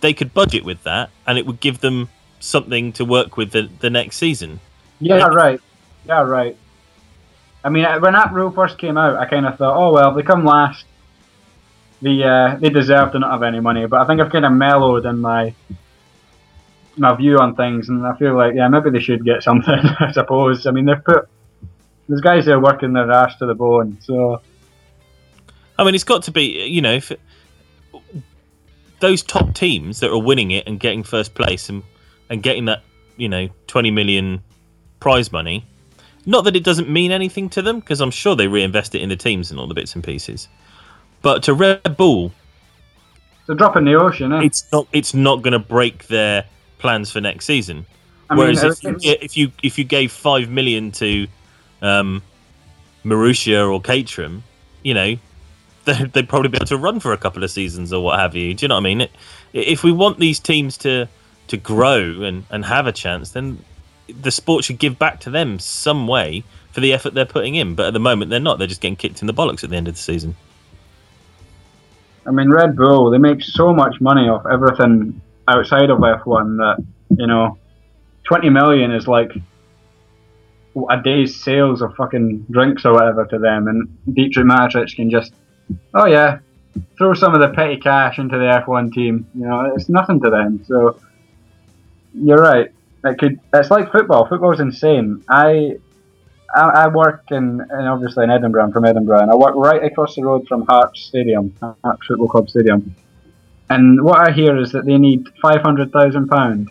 [0.00, 2.08] they could budget with that, and it would give them
[2.38, 4.60] something to work with the, the next season.
[5.00, 5.60] Yeah, right.
[6.06, 6.56] Yeah, right.
[7.62, 10.22] I mean, when that rule first came out, I kind of thought, oh well, they
[10.22, 10.84] come last,
[12.00, 13.86] the uh, they deserve to not have any money.
[13.86, 15.54] But I think I've kind of mellowed in my
[16.96, 19.74] my view on things, and I feel like yeah, maybe they should get something.
[20.00, 20.66] I suppose.
[20.66, 21.28] I mean, they've put
[22.08, 24.40] there's guys there working their ass to the bone, so
[25.80, 27.10] I mean, it's got to be, you know, if
[29.00, 31.82] those top teams that are winning it and getting first place and,
[32.28, 32.82] and getting that,
[33.16, 34.42] you know, 20 million
[35.00, 35.64] prize money,
[36.26, 39.08] not that it doesn't mean anything to them, because I'm sure they reinvest it in
[39.08, 40.48] the teams and all the bits and pieces.
[41.22, 42.30] But to Red Bull,
[43.40, 44.34] it's a drop in the ocean.
[44.34, 44.42] Eh?
[44.42, 46.44] it's not it's not going to break their
[46.80, 47.86] plans for next season.
[48.28, 51.26] I mean, Whereas if you, if you if you gave five million to
[51.82, 52.22] um,
[53.04, 54.42] Marussia or Caterham,
[54.82, 55.16] you know,
[55.84, 58.34] they- they'd probably be able to run for a couple of seasons or what have
[58.34, 58.54] you.
[58.54, 59.00] Do you know what I mean?
[59.02, 59.10] It,
[59.52, 61.06] if we want these teams to
[61.48, 63.58] to grow and, and have a chance, then
[64.22, 67.74] the sport should give back to them some way for the effort they're putting in.
[67.74, 68.58] But at the moment, they're not.
[68.58, 70.36] They're just getting kicked in the bollocks at the end of the season.
[72.26, 75.20] I mean, Red Bull, they make so much money off everything
[75.50, 76.84] outside of F1 that,
[77.16, 77.58] you know,
[78.24, 79.32] 20 million is like
[80.88, 83.68] a day's sales of fucking drinks or whatever to them.
[83.68, 85.32] And Dietrich Mateschitz can just,
[85.94, 86.38] oh yeah,
[86.96, 89.26] throw some of the petty cash into the F1 team.
[89.34, 90.64] You know, it's nothing to them.
[90.66, 91.00] So,
[92.14, 92.72] you're right.
[93.04, 93.40] It could.
[93.54, 94.26] It's like football.
[94.26, 95.24] Football's insane.
[95.28, 95.76] I
[96.54, 98.64] I, work in, in obviously in Edinburgh.
[98.64, 102.28] I'm from Edinburgh, and I work right across the road from Hearts Stadium, Hearts Football
[102.28, 102.94] Club Stadium.
[103.70, 106.70] And what I hear is that they need five hundred thousand pound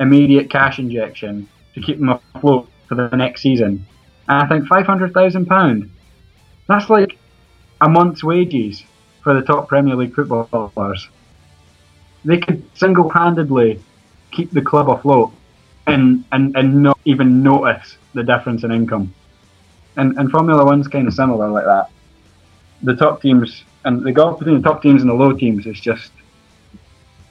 [0.00, 3.86] immediate cash injection to keep them afloat for the next season.
[4.28, 5.90] And I think five hundred thousand pound.
[6.68, 7.18] That's like
[7.80, 8.82] a month's wages
[9.22, 11.08] for the top Premier League footballers.
[12.24, 13.80] They could single-handedly
[14.32, 15.32] keep the club afloat
[15.86, 19.14] and, and, and not even notice the difference in income.
[19.96, 21.90] And, and Formula One's kind of similar like that.
[22.82, 25.80] The top teams and the gulf between the top teams and the low teams is
[25.80, 26.10] just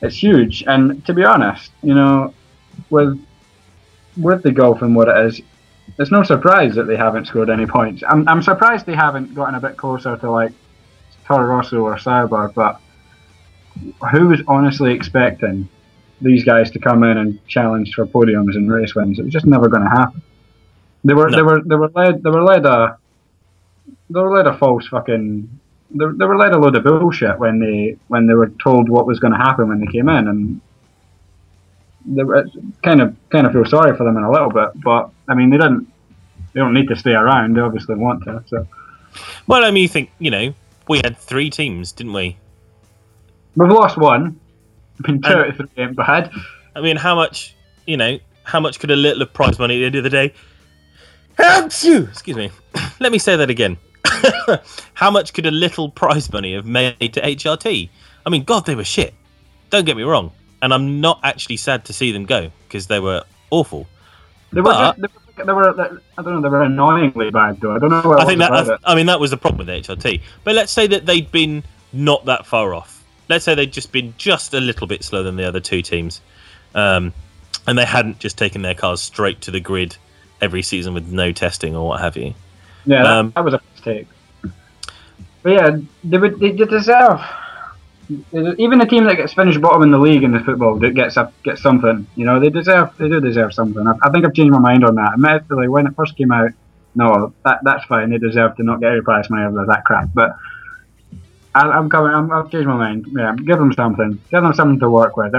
[0.02, 0.64] it's huge.
[0.66, 2.34] And to be honest, you know,
[2.90, 3.20] with
[4.18, 5.42] with the golf and what it is,
[6.00, 8.04] it's no surprise that they haven't scored any points.
[8.08, 10.54] I'm I'm surprised they haven't gotten a bit closer to like
[11.26, 12.80] Toro Rosso or Sauber, but
[14.12, 15.68] who was honestly expecting
[16.22, 19.20] these guys to come in and challenge for podiums and race wins?
[19.20, 20.22] It was just never going to happen.
[21.04, 21.36] They were No.
[21.38, 22.98] they were they were led they were led a
[24.10, 25.50] they were led a false fucking
[25.92, 29.06] they, they were led a load of bullshit when they when they were told what
[29.06, 30.62] was going to happen when they came in, and
[32.06, 32.46] they were,
[32.84, 34.70] kind of kind of feel sorry for them in a little bit.
[34.84, 35.92] But I mean, they didn't.
[36.54, 37.56] They don't need to stay around.
[37.56, 38.44] They obviously want to.
[38.48, 38.68] So
[39.48, 40.54] Well, I mean, you think you know
[40.88, 42.38] we had three teams, didn't we?
[43.56, 44.40] we've lost one.
[45.02, 46.32] Been two out of three ain't bad.
[46.76, 47.56] I mean, how much
[47.86, 48.20] you know?
[48.44, 50.34] How much could a little of prize money at the end of the day?
[51.40, 52.08] Achoo!
[52.08, 52.52] Excuse me.
[53.00, 53.78] Let me say that again.
[54.94, 57.90] how much could a little prize money have made to HRT?
[58.26, 59.14] I mean, God, they were shit.
[59.70, 60.32] Don't get me wrong,
[60.62, 63.88] and I'm not actually sad to see them go because they were awful.
[64.52, 66.02] They were, But- just, they, were, they were.
[66.18, 66.42] I don't know.
[66.42, 67.76] They were annoyingly bad though.
[67.76, 68.18] I don't know.
[68.18, 68.80] I think that it.
[68.84, 70.22] I mean that was the problem with HRT.
[70.44, 73.04] But let's say that they'd been not that far off.
[73.28, 76.22] Let's say they'd just been just a little bit slower than the other two teams,
[76.74, 77.12] um,
[77.68, 79.98] and they hadn't just taken their cars straight to the grid
[80.42, 82.34] every season with no testing or what have you.
[82.86, 84.08] Yeah, that, Um, that was a mistake.
[85.44, 87.22] But yeah, they would they, they deserve.
[88.32, 91.18] Even the team that gets finished bottom in the league in the football that gets
[91.18, 92.06] up gets something.
[92.16, 93.86] You know, they deserve they do deserve something.
[93.88, 95.14] I, I think I've changed my mind on that.
[95.14, 96.52] Admittedly, when it first came out,
[96.94, 98.12] no, that that's fine.
[98.12, 100.10] They deserve to not get any prize money over that crap.
[100.14, 100.36] But
[101.56, 102.14] I, I'm coming.
[102.14, 103.08] I'm, I've changed my mind.
[103.12, 104.22] Yeah, give them something.
[104.30, 105.34] Give them something to work with.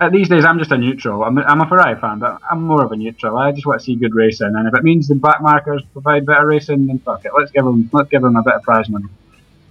[0.00, 1.22] At these days, I'm just a neutral.
[1.22, 3.38] I'm, I'm a Ferrari fan, but I'm more of a neutral.
[3.38, 6.26] I just want to see good racing, and if it means the back markers provide
[6.26, 7.32] better racing, then fuck it.
[7.36, 7.88] Let's give them.
[7.92, 9.06] Let's give them a bit of prize money.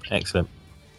[0.10, 0.47] Excellent.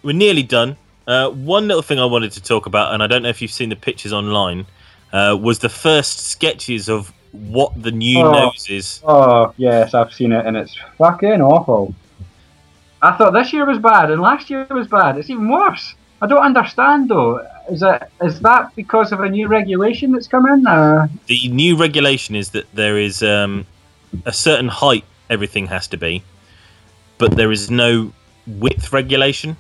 [0.03, 0.77] We're nearly done.
[1.07, 3.51] Uh, one little thing I wanted to talk about, and I don't know if you've
[3.51, 4.67] seen the pictures online,
[5.13, 8.31] uh, was the first sketches of what the new Oh.
[8.33, 9.01] nose is.
[9.05, 11.95] Oh yes, I've seen it, and it's fucking awful.
[13.03, 15.19] I thought this year was bad, and last year was bad.
[15.19, 15.95] It's even worse.
[16.23, 17.47] I don't understand though.
[17.71, 20.67] Is it is that because of a new regulation that's come in?
[20.67, 23.67] Uh, the new regulation is that there is um,
[24.27, 26.23] a certain height everything has to be,
[27.19, 28.13] but there is no
[28.47, 29.57] width regulation.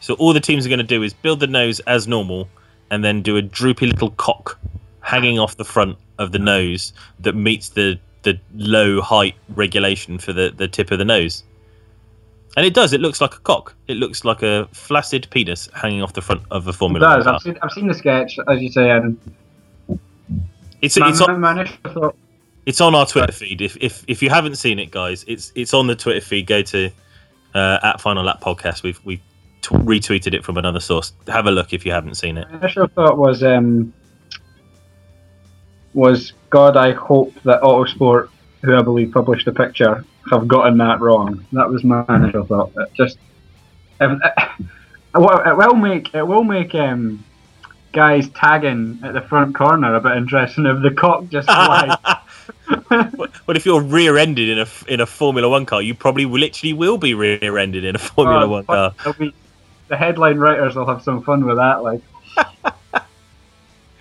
[0.00, 2.48] So all the teams are going to do is build the nose as normal,
[2.90, 4.58] and then do a droopy little cock
[5.00, 10.32] hanging off the front of the nose that meets the the low height regulation for
[10.32, 11.42] the the tip of the nose.
[12.56, 12.92] And it does.
[12.92, 13.74] It looks like a cock.
[13.86, 17.26] It looks like a flaccid penis hanging off the front of a it Formula does.
[17.26, 19.18] One I've seen I've seen the sketch as you say, and
[20.82, 22.16] It's my, it's on, initial thought
[22.66, 23.60] It's on our Twitter feed.
[23.62, 26.46] If, if if you haven't seen it, guys, it's it's on the Twitter feed.
[26.46, 26.90] Go to
[27.54, 28.82] uh, at Final Lap Podcast.
[28.82, 29.16] We've we
[29.62, 31.12] t- retweeted it from another source.
[31.28, 32.50] Have a look if you haven't seen it.
[32.50, 33.92] My initial thought was um,
[35.94, 36.76] was God.
[36.76, 38.28] I hope that Autosport,
[38.62, 41.46] who I believe published the picture, have gotten that wrong.
[41.52, 42.72] That was my initial thought.
[42.76, 43.18] It just
[44.00, 44.18] if,
[45.14, 47.24] well, it will make it will make um,
[47.92, 51.96] guys tagging at the front corner a bit interesting if the cock just flies.
[53.46, 56.98] but if you're rear-ended in a in a Formula One car, you probably literally will
[56.98, 58.94] be rear-ended in a Formula Oh, One car.
[59.18, 59.34] be-
[59.88, 61.82] the headline writers will have some fun with that.
[61.82, 62.00] Like,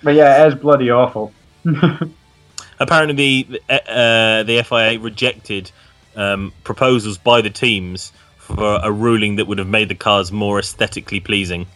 [0.03, 1.33] but yeah, it is bloody awful.
[2.79, 5.71] Apparently, the uh, the FIA rejected
[6.15, 10.59] um, proposals by the teams for a ruling that would have made the cars more
[10.59, 11.67] aesthetically pleasing.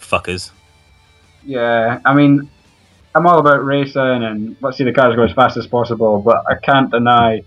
[0.00, 0.50] Fuckers.
[1.44, 2.50] Yeah, I mean,
[3.14, 6.44] I'm all about racing and let's see the cars go as fast as possible, but
[6.48, 7.42] I can't deny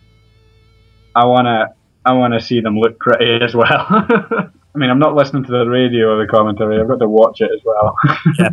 [1.16, 1.74] I wanna
[2.06, 3.86] I wanna see them look pretty as well.
[3.90, 6.80] I mean, I'm not listening to the radio or the commentary.
[6.80, 7.96] I've got to watch it as well.
[8.40, 8.50] Yeah,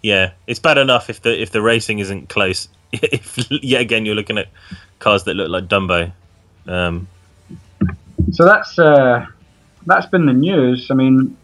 [0.00, 0.30] yeah.
[0.46, 2.68] it's bad enough if the if the racing isn't close.
[2.92, 4.48] If yet again you're looking at
[5.00, 6.12] cars that look like Dumbo.
[6.68, 7.08] Um,
[8.32, 9.26] so that's uh,
[9.86, 10.90] that's been the news.
[10.90, 11.36] I mean,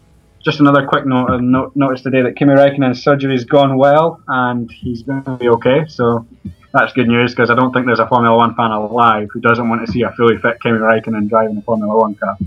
[0.43, 1.29] just another quick note.
[1.31, 5.49] I no- noticed today that Kimi Räikkönen's surgery's gone well and he's going to be
[5.49, 5.85] okay.
[5.87, 6.25] So
[6.73, 9.67] that's good news because I don't think there's a Formula One fan alive who doesn't
[9.67, 12.37] want to see a fully fit Kimi Räikkönen driving a Formula One car.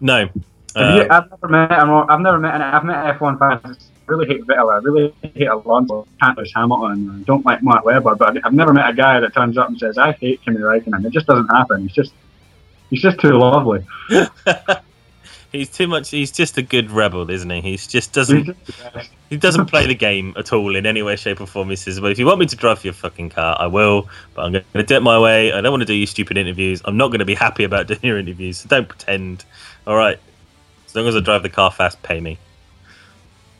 [0.00, 0.28] no,
[0.76, 1.72] Have you- uh, I've never met.
[1.72, 2.54] I've never met.
[2.54, 3.90] An I've met F1 fans.
[4.10, 4.72] I really hate Vettel.
[4.72, 6.06] I really hate Alonso.
[6.20, 7.20] Can't lose Hamilton.
[7.20, 8.16] I don't like Mark Webber.
[8.16, 11.04] But I've never met a guy that turns up and says, "I hate Kimi Räikkönen."
[11.04, 11.82] It just doesn't happen.
[11.82, 12.12] He's just,
[12.90, 13.86] he's just too lovely.
[15.52, 16.10] he's too much.
[16.10, 17.60] He's just a good rebel, isn't he?
[17.60, 19.10] He's just doesn't just the best.
[19.28, 21.70] he doesn't play the game at all in any way, shape, or form.
[21.70, 24.44] He says, "Well, if you want me to drive your fucking car, I will, but
[24.44, 25.52] I'm going to do it my way.
[25.52, 26.82] I don't want to do your stupid interviews.
[26.84, 28.58] I'm not going to be happy about doing your interviews.
[28.58, 29.44] So don't pretend.
[29.86, 30.18] All right,
[30.86, 32.38] as long as I drive the car fast, pay me."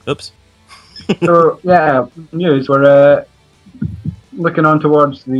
[0.08, 0.32] Oops.
[1.24, 2.68] So yeah, news.
[2.68, 3.24] We're uh,
[4.32, 5.38] looking on towards the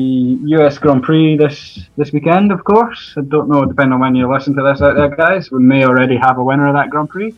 [0.56, 2.52] US Grand Prix this this weekend.
[2.52, 3.64] Of course, I don't know.
[3.64, 6.44] Depending on when you listen to this out there, guys, we may already have a
[6.44, 7.34] winner of that Grand Prix.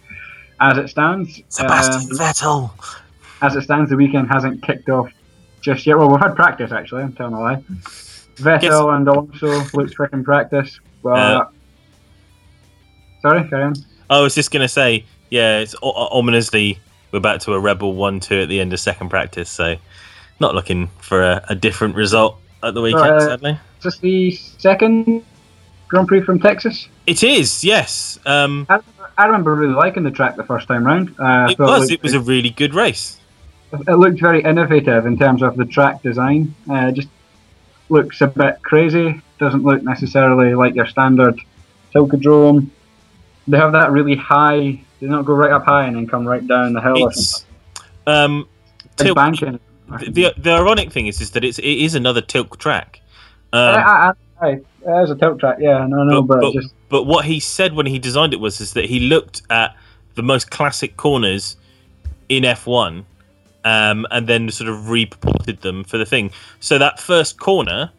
[0.61, 2.71] As it stands, Sebastian um, Vettel.
[3.43, 5.11] as it stands, the weekend hasn't kicked off
[5.61, 5.99] just yet.
[5.99, 7.03] Well, we've had practice actually.
[7.03, 7.63] I'm telling a lie.
[8.37, 10.79] Vettel and Alonso looked freaking practice.
[11.03, 11.47] Well, Uh,
[13.21, 13.75] Sorry, carry on.
[14.11, 16.79] I was just going to say, yeah, it's o- ominously
[17.13, 19.77] we're back to a Red Bull 1 2 at the end of second practice, so
[20.41, 23.51] not looking for a, a different result at the weekend, Uh, sadly.
[23.79, 25.25] Is this the second
[25.89, 26.89] Grand Prix from Texas?
[27.07, 28.19] It is, yes.
[28.25, 31.15] Um, I remember, I remember really liking the track the first time round.
[31.19, 31.81] Uh, it was.
[31.81, 33.19] looked- It was a really good race.
[33.73, 36.55] it looked very innovative in terms of the track design.
[36.71, 37.09] Uh, just
[37.89, 39.21] looks a bit crazy.
[39.39, 41.39] Doesn't look necessarily like your standard
[41.95, 42.69] Tilkedrome.
[43.49, 44.81] They have that really high.
[45.03, 47.09] They don't go right up high and then come right down the hill.
[47.09, 47.45] It's
[48.07, 48.49] um,
[48.97, 49.15] something.
[49.15, 49.61] Tilke, banking.
[50.13, 53.01] the, the ironic thing is, is that it's it is another Tilke track.
[53.53, 56.73] Um, I, I, I, there's a Tilke track, yeah, no, no, But- but, but- just
[56.89, 59.75] But what he said when he designed it was is that he looked at
[60.15, 61.57] the most classic corners
[62.29, 63.05] in F1
[63.65, 66.31] um, and then sort of repurported them for the thing.
[66.61, 67.91] So that first corner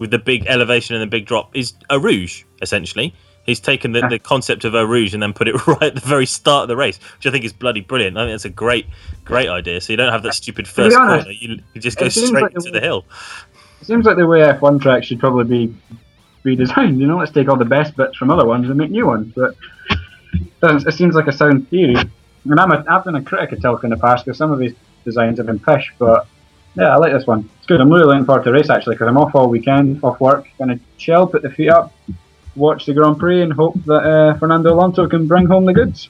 [0.00, 3.14] with the big elevation and the big drop is Eau Rouge, essentially.
[3.48, 6.02] He's taken the, the concept of Eau Rouge and then put it right at the
[6.06, 8.18] very start of the race, which I think is bloody brilliant.
[8.18, 8.84] I think that's a great,
[9.24, 9.80] great idea.
[9.80, 11.38] So you don't have that stupid first honest, corner.
[11.40, 13.06] You, you just go straight like the into the way- hill.
[13.80, 15.74] it seems like the way F1 tracks should probably be
[16.44, 16.98] redesigned.
[16.98, 19.32] You know, let's take all the best bits from other ones and make new ones.
[19.34, 19.54] But
[20.62, 21.96] it seems like a sound theory.
[22.44, 24.60] And I'm a, I've been a critic of Tilke in the past because some of
[24.60, 24.74] his
[25.06, 26.26] designs have been pish, but
[26.74, 27.48] yeah, I like this one.
[27.56, 27.80] It's good.
[27.80, 30.46] I'm really looking forward to the race actually because I'm off all weekend, off work,
[30.58, 31.94] gonna chill, put the feet up,
[32.58, 36.08] watch the Grand Prix, and hope that uh, Fernando Alonso can bring home the goods.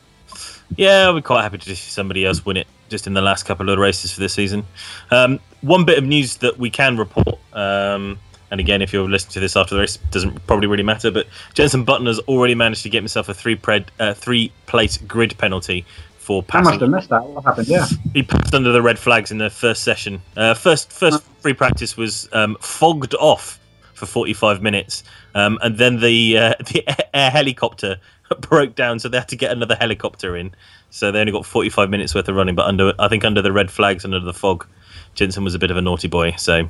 [0.76, 3.44] Yeah, I'll be quite happy to see somebody else win it just in the last
[3.44, 4.64] couple of races for this season.
[5.11, 8.18] Um, one bit of news that we can report, um,
[8.51, 11.26] and again, if you're listening to this after the race, doesn't probably really matter, but
[11.55, 15.36] Jenson Button has already managed to get himself a three pred, uh, three place grid
[15.38, 15.84] penalty
[16.28, 17.24] for I must have missed that.
[17.24, 17.68] What happened?
[17.68, 17.86] Yeah.
[18.12, 20.20] He passed under the red flags in the first session.
[20.36, 23.58] Uh, first, first free practice was um, fogged off
[23.99, 26.84] for 45 minutes, um, and then the uh, the
[27.14, 27.96] air helicopter
[28.40, 30.55] broke down, so they had to get another helicopter in.
[30.90, 33.53] So they only got 45 minutes worth of running, but under I think under the
[33.53, 34.66] red flags, and under the fog,
[35.14, 36.32] Jenson was a bit of a naughty boy.
[36.38, 36.68] So,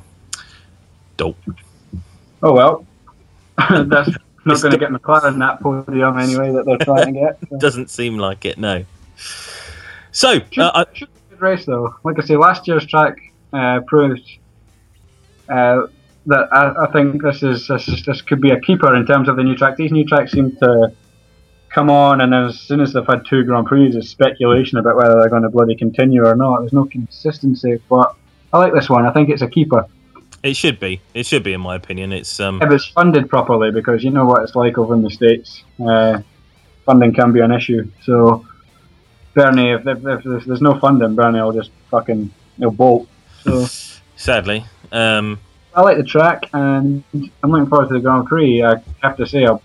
[1.17, 1.37] dope.
[2.43, 2.85] Oh well.
[3.69, 4.09] That's
[4.45, 7.37] not going to get McLaren that podium anyway that they're trying to get.
[7.49, 7.57] So.
[7.57, 8.85] Doesn't seem like it, no.
[10.11, 11.93] So, Should, uh, I, should be a good race though.
[12.03, 13.17] Like I say, last year's track
[13.51, 14.37] uh, proved
[15.49, 15.87] uh,
[16.29, 19.27] that I, I think this is, this is this could be a keeper in terms
[19.27, 19.75] of the new track.
[19.77, 20.93] These new tracks seem to
[21.69, 25.19] come on, and as soon as they've had two Grand Prix, there's speculation about whether
[25.19, 26.61] they're going to bloody continue or not.
[26.61, 28.15] There's no consistency, but
[28.53, 29.05] I like this one.
[29.05, 29.85] I think it's a keeper
[30.43, 31.01] it should be.
[31.13, 32.13] It should be, in my opinion.
[32.13, 35.09] It's um, if it's funded properly, because you know what it's like over in the
[35.09, 35.63] states.
[35.83, 36.21] Uh,
[36.85, 37.89] funding can be an issue.
[38.03, 38.45] So
[39.33, 43.07] Bernie, if, if, if there's, there's no funding, Bernie will just fucking he'll bolt.
[43.43, 43.65] So
[44.15, 44.65] sadly.
[44.91, 45.39] Um,
[45.79, 48.61] I like the track, and I'm looking forward to the Grand Prix.
[48.61, 49.57] I have to say, I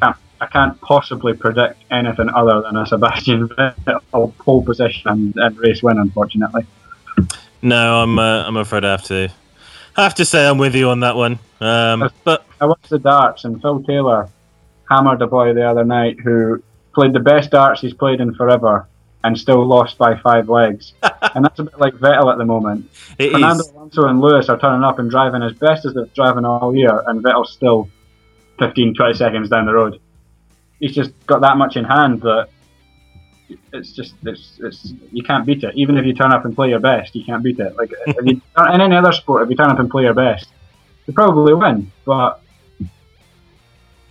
[0.00, 3.48] can't, I can't possibly predict anything other than a Sebastian
[3.88, 5.98] Vettel pole position and, and race win.
[5.98, 6.64] Unfortunately,
[7.60, 8.16] No, I'm.
[8.20, 9.28] Uh, I'm afraid I have to.
[9.96, 11.40] I have to say I'm with you on that one.
[11.60, 14.28] Um, but I watched the darts, and Phil Taylor
[14.88, 16.62] hammered a boy the other night who
[16.94, 18.86] played the best darts he's played in forever,
[19.26, 20.94] and still lost by five legs.
[21.34, 22.88] and that's a bit like Vettel at the moment.
[23.18, 23.70] it Fernando is.
[23.70, 27.02] Alonso and Lewis are turning up and driving as best as they've driven all year,
[27.08, 27.90] and Vettel's still
[28.60, 30.00] 15, 20 seconds down the road.
[30.78, 32.48] He's just got that much in hand that
[33.72, 35.74] it's just it's, it's you can't beat it.
[35.74, 37.76] Even if you turn up and play your best, you can't beat it.
[37.76, 38.40] Like if you,
[38.72, 40.48] in any other sport, if you turn up and play your best,
[41.06, 41.90] you probably win.
[42.04, 42.40] But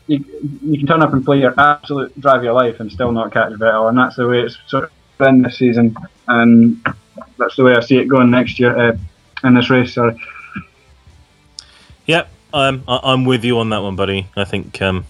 [0.07, 0.23] you,
[0.61, 3.53] you can turn up and play your absolute drive your life and still not catch
[3.53, 5.95] Vettel, and that's the way it's sort of been this season,
[6.27, 6.83] and
[7.37, 8.97] that's the way I see it going next year uh,
[9.43, 9.93] in this race.
[9.93, 10.15] Sorry.
[12.05, 12.29] Yep.
[12.53, 14.27] Um, I, I'm with you on that one, buddy.
[14.35, 14.81] I think.
[14.81, 15.05] Um,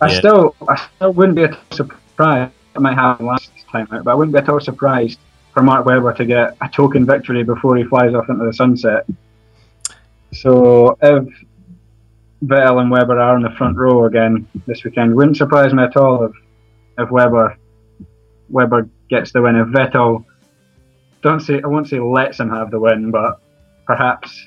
[0.00, 0.18] I Yeah.
[0.18, 2.52] still, I still wouldn't be at all surprised.
[2.74, 5.18] It might happen last time out, but I wouldn't be at all surprised
[5.54, 9.06] for Mark Webber to get a token victory before he flies off into the sunset.
[10.34, 11.24] So if
[12.44, 15.96] Vettel and Webber are in the front row again this weekend, wouldn't surprise me at
[15.96, 16.32] all if
[16.98, 17.56] if Webber
[18.48, 19.56] Webber gets the win.
[19.56, 20.24] If Vettel
[21.22, 23.40] don't say I won't say lets him have the win, but
[23.86, 24.46] perhaps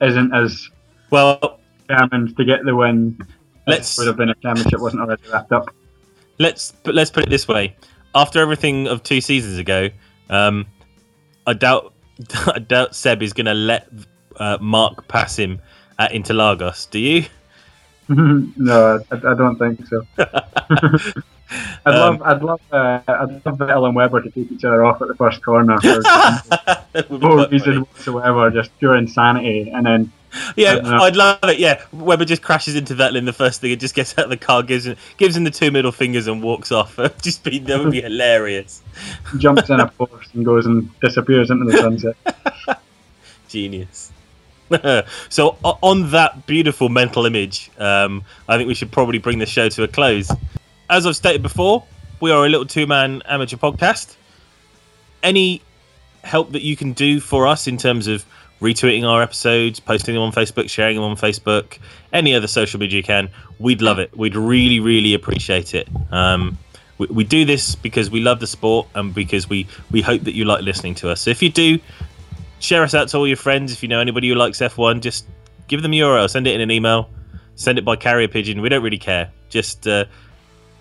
[0.00, 0.68] isn't as
[1.10, 1.58] well,
[1.88, 3.18] determined to get the win.
[3.66, 5.68] Let's- would have been if championship wasn't already wrapped up.
[6.38, 7.76] let's but let's put it this way:
[8.14, 9.88] after everything of two seasons ago,
[10.30, 10.66] um,
[11.46, 11.92] I doubt
[12.46, 13.88] I doubt Seb is going to let
[14.36, 15.60] uh, Mark pass him
[15.98, 16.90] at Interlagos.
[16.90, 17.24] Do you?
[18.08, 20.06] no, I, I don't think so.
[21.50, 24.84] I'd Um, love, I'd love, uh, I'd love Vettel and Webber to take each other
[24.84, 26.02] off at the first corner for
[26.92, 27.78] That would be no reason funny.
[27.78, 30.12] whatsoever, just pure insanity, and then
[30.56, 31.58] yeah, I'd love it.
[31.58, 34.36] Yeah, Webber just crashes into in the first thing and just gets out of the
[34.36, 36.98] car, gives him, gives him the two middle fingers and walks off.
[37.22, 38.82] just be that would be hilarious.
[39.38, 42.80] Jumps in a Porsche and goes and disappears into the sunset.
[43.48, 44.12] Genius.
[45.30, 49.68] so on that beautiful mental image, um, I think we should probably bring the show
[49.70, 50.30] to a close.
[50.90, 51.84] As I've stated before,
[52.18, 54.16] we are a little two-man amateur podcast.
[55.22, 55.60] Any
[56.24, 58.24] help that you can do for us in terms of
[58.62, 61.78] retweeting our episodes, posting them on Facebook, sharing them on Facebook,
[62.10, 63.28] any other social media you can,
[63.58, 64.16] we'd love it.
[64.16, 65.88] We'd really, really appreciate it.
[66.10, 66.56] Um,
[66.96, 70.34] we, we do this because we love the sport and because we, we hope that
[70.34, 71.20] you like listening to us.
[71.20, 71.78] So if you do,
[72.60, 73.72] share us out to all your friends.
[73.72, 75.26] If you know anybody who likes F1, just
[75.66, 77.10] give them a URL, send it in an email,
[77.56, 78.62] send it by carrier pigeon.
[78.62, 79.30] We don't really care.
[79.50, 80.06] Just uh,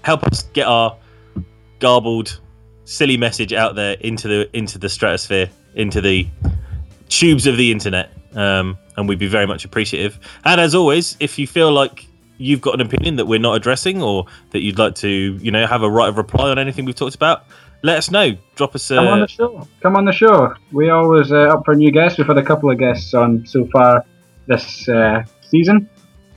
[0.07, 0.95] help us get our
[1.79, 2.39] garbled,
[2.85, 6.25] silly message out there into the into the stratosphere, into the
[7.09, 10.17] tubes of the internet, um, and we'd be very much appreciative.
[10.45, 12.07] And as always, if you feel like
[12.37, 15.67] you've got an opinion that we're not addressing, or that you'd like to, you know,
[15.67, 17.43] have a right of reply on anything we've talked about,
[17.83, 18.31] let us know.
[18.55, 18.95] Drop us a.
[18.95, 19.67] Come on the show.
[19.81, 20.53] Come on the show.
[20.71, 22.17] We always uh, up for new guests.
[22.17, 24.05] We've had a couple of guests on so far
[24.45, 25.89] this uh, season.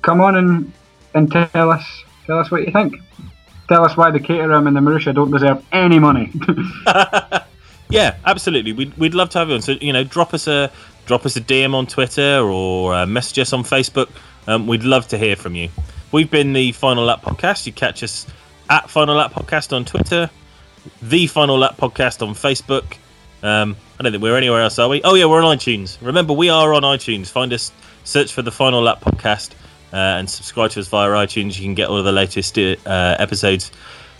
[0.02, 0.72] Come on and
[1.14, 1.84] and tell us
[2.26, 2.96] tell us what you think.
[3.70, 6.32] Tell us why the Caterham and the Marussia don't deserve any money.
[7.88, 8.72] yeah, absolutely.
[8.72, 9.62] We'd, we'd love to have you on.
[9.62, 10.72] So you know, drop us a
[11.06, 14.08] drop us a DM on Twitter or uh, message us on Facebook.
[14.48, 15.68] Um, we'd love to hear from you.
[16.10, 17.64] We've been the Final Lap Podcast.
[17.64, 18.26] You catch us
[18.68, 20.28] at Final Lap Podcast on Twitter,
[21.00, 22.96] the Final Lap Podcast on Facebook.
[23.44, 25.00] Um, I don't think we're anywhere else, are we?
[25.04, 25.96] Oh yeah, we're on iTunes.
[26.00, 27.28] Remember, we are on iTunes.
[27.28, 27.70] Find us,
[28.02, 29.50] search for the Final Lap Podcast,
[29.92, 31.58] and subscribe to us via iTunes.
[31.58, 32.76] You can get all of the latest uh,
[33.18, 33.70] episodes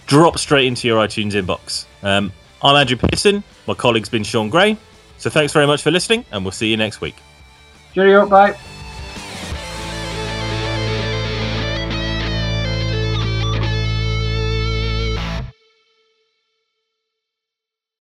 [0.07, 1.87] drop straight into your iTunes inbox.
[2.03, 2.33] Um,
[2.63, 3.45] I'm Andrew Pearson.
[3.67, 4.77] My colleague's been Sean Gray.
[5.19, 7.17] So thanks very much for listening, and we'll see you next week.
[7.95, 8.59] Cheerio, bye.